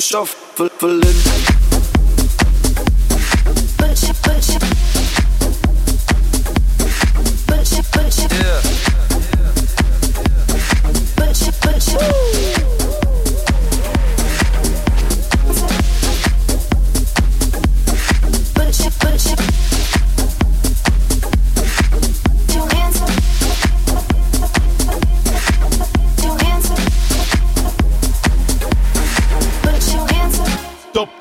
shuffling 0.00 1.47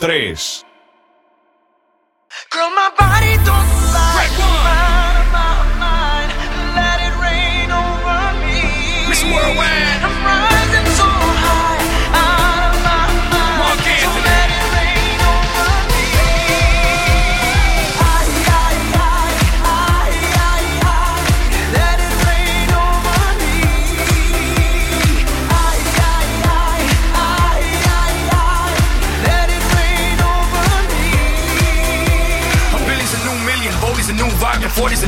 3. 0.07 0.66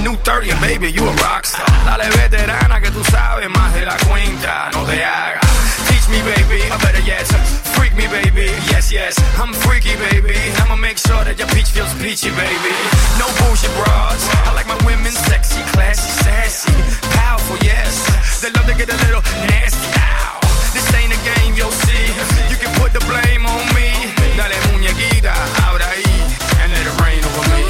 New 0.10 0.18
30 0.18 0.50
and 0.50 0.62
baby, 0.62 0.90
you 0.92 1.04
a 1.06 1.14
rockstar. 1.22 1.66
Dale 1.86 2.10
veterana 2.18 2.82
que 2.82 2.90
tú 2.90 3.04
sabes 3.04 3.50
más 3.50 3.74
de 3.74 3.86
la 3.86 3.98
cuenta, 4.08 4.70
no 4.74 4.84
te 4.86 5.04
hagas. 5.04 5.46
Teach 5.88 6.08
me, 6.10 6.20
baby, 6.24 6.62
I 6.66 6.78
better 6.82 7.04
yes. 7.06 7.30
Freak 7.76 7.94
me, 7.96 8.08
baby, 8.08 8.50
yes, 8.72 8.92
yes. 8.92 9.14
I'm 9.38 9.54
freaky, 9.54 9.96
baby. 10.10 10.36
I'ma 10.62 10.76
make 10.76 10.98
sure 10.98 11.24
that 11.24 11.38
your 11.38 11.48
peach 11.50 11.70
feels 11.70 11.94
peachy, 12.02 12.32
baby. 12.32 12.74
No 13.22 13.28
bullshit 13.38 13.74
bras. 13.78 14.22
I 14.50 14.54
like 14.54 14.68
my 14.68 14.80
women 14.86 15.12
sexy, 15.12 15.62
classy, 15.74 16.10
sassy, 16.26 16.74
powerful, 17.22 17.58
yes. 17.62 17.94
They 18.42 18.50
love 18.52 18.66
to 18.66 18.74
get 18.74 18.90
a 18.90 18.98
little 19.06 19.22
nasty. 19.46 19.90
Ow. 19.94 20.40
This 20.74 20.86
ain't 20.98 21.14
a 21.14 21.22
game, 21.22 21.54
you'll 21.54 21.78
see. 21.86 22.06
You 22.50 22.58
can 22.58 22.74
put 22.82 22.94
the 22.94 23.04
blame 23.06 23.46
on 23.46 23.64
me. 23.78 23.90
Dale 24.38 24.58
muñequita, 24.74 25.34
abra 25.70 25.86
ahí, 25.86 26.14
and 26.62 26.72
let 26.74 26.86
it 26.88 26.96
rain 26.98 27.22
over 27.26 27.46
me. 27.54 27.69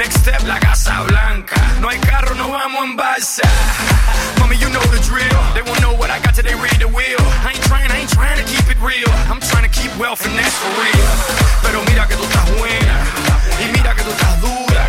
Next 0.00 0.20
step, 0.22 0.42
la 0.46 0.58
Casa 0.58 1.02
Blanca. 1.02 1.60
No 1.82 1.90
hay 1.90 1.98
carro, 1.98 2.34
no 2.34 2.48
vamos 2.48 2.84
en 2.84 2.96
balsa. 2.96 3.42
Mami, 4.40 4.56
you 4.56 4.70
know 4.70 4.80
the 4.88 4.98
drill. 5.04 5.40
They 5.52 5.60
won't 5.60 5.78
know 5.82 5.92
what 5.92 6.08
I 6.08 6.18
got 6.24 6.34
till 6.34 6.42
they 6.42 6.54
read 6.54 6.80
the 6.80 6.88
wheel. 6.88 7.20
I 7.44 7.52
ain't 7.52 7.62
trying, 7.68 7.90
I 7.90 7.98
ain't 8.00 8.08
trying 8.08 8.38
to 8.42 8.44
keep 8.50 8.64
it 8.72 8.80
real. 8.80 9.12
I'm 9.28 9.40
trying 9.40 9.68
to 9.68 9.72
keep 9.78 9.92
wealth 10.00 10.24
and 10.24 10.32
that's 10.38 10.56
for 10.56 10.72
real. 10.80 11.08
Pero 11.60 11.84
mira 11.84 12.08
que 12.08 12.16
tú 12.16 12.24
estás 12.24 12.48
buena. 12.56 12.96
Y 13.60 13.72
mira 13.76 13.94
que 13.94 14.02
tú 14.02 14.10
estás 14.10 14.40
dura. 14.40 14.84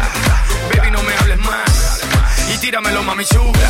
Baby, 0.71 0.91
no 0.91 1.03
me 1.03 1.13
hables 1.13 1.39
más. 1.39 2.03
Y 2.53 2.57
tíramelo, 2.59 3.03
mami 3.03 3.25
chula. 3.25 3.69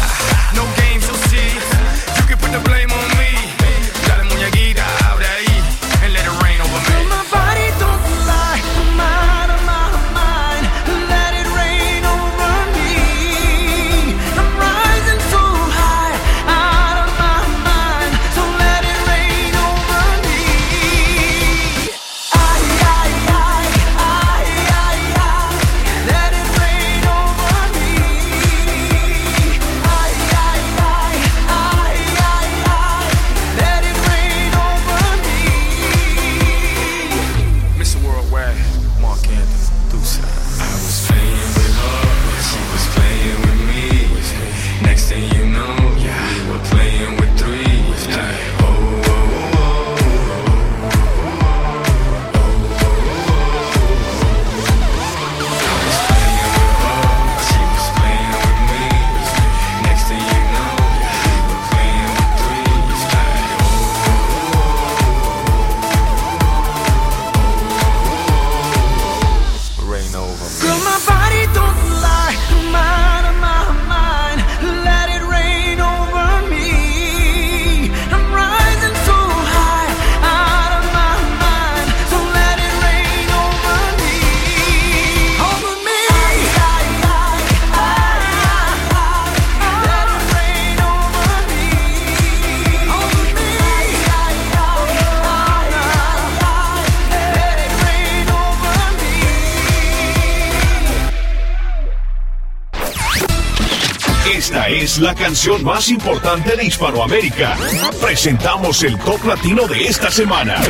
La 105.01 105.15
canción 105.15 105.63
más 105.63 105.89
importante 105.89 106.55
de 106.55 106.65
Hispanoamérica. 106.65 107.57
Presentamos 107.99 108.83
el 108.83 108.99
top 108.99 109.25
latino 109.25 109.65
de 109.67 109.85
esta 109.85 110.11
semana. 110.11 110.61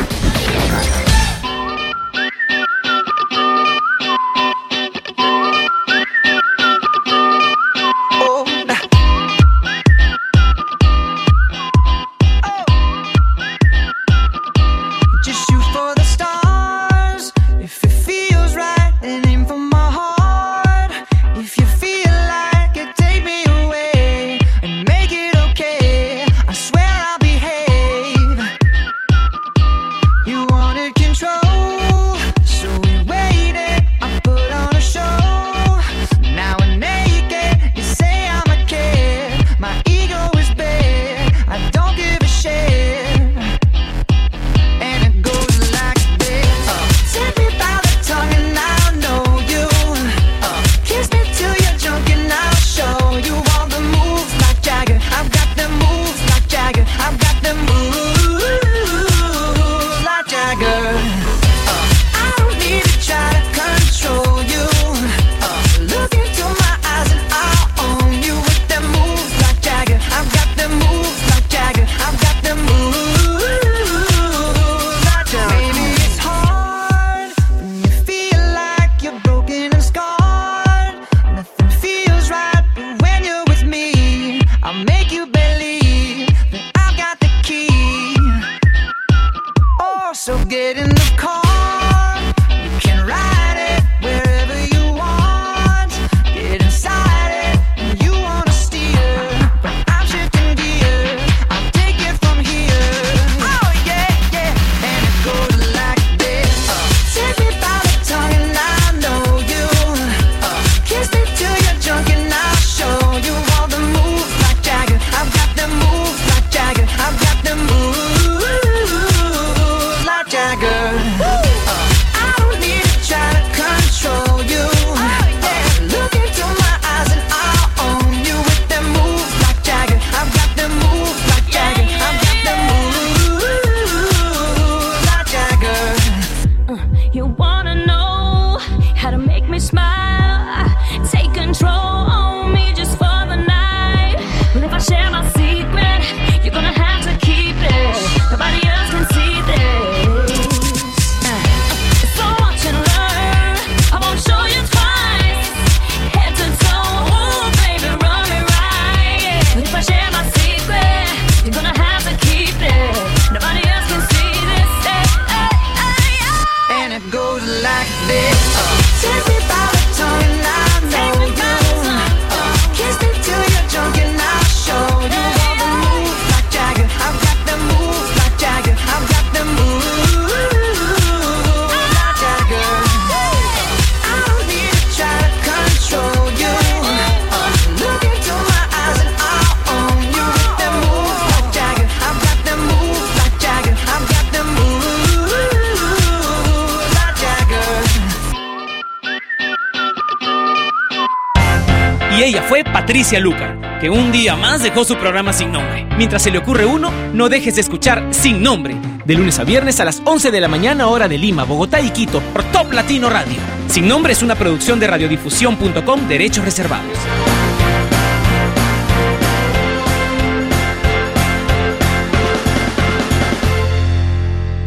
mientras 206.12 206.24
se 206.24 206.30
le 206.30 206.36
ocurre 206.36 206.66
uno, 206.66 206.90
no 207.14 207.30
dejes 207.30 207.54
de 207.54 207.62
escuchar 207.62 208.08
Sin 208.10 208.42
Nombre, 208.42 208.76
de 209.06 209.14
lunes 209.14 209.38
a 209.38 209.44
viernes 209.44 209.80
a 209.80 209.86
las 209.86 210.02
11 210.04 210.30
de 210.30 210.42
la 210.42 210.48
mañana 210.48 210.88
hora 210.88 211.08
de 211.08 211.16
Lima, 211.16 211.44
Bogotá 211.44 211.80
y 211.80 211.88
Quito, 211.88 212.20
por 212.34 212.44
Top 212.52 212.70
Latino 212.70 213.08
Radio. 213.08 213.38
Sin 213.66 213.88
Nombre 213.88 214.12
es 214.12 214.22
una 214.22 214.34
producción 214.34 214.78
de 214.78 214.88
radiodifusión.com, 214.88 216.08
derechos 216.08 216.44
reservados. 216.44 216.98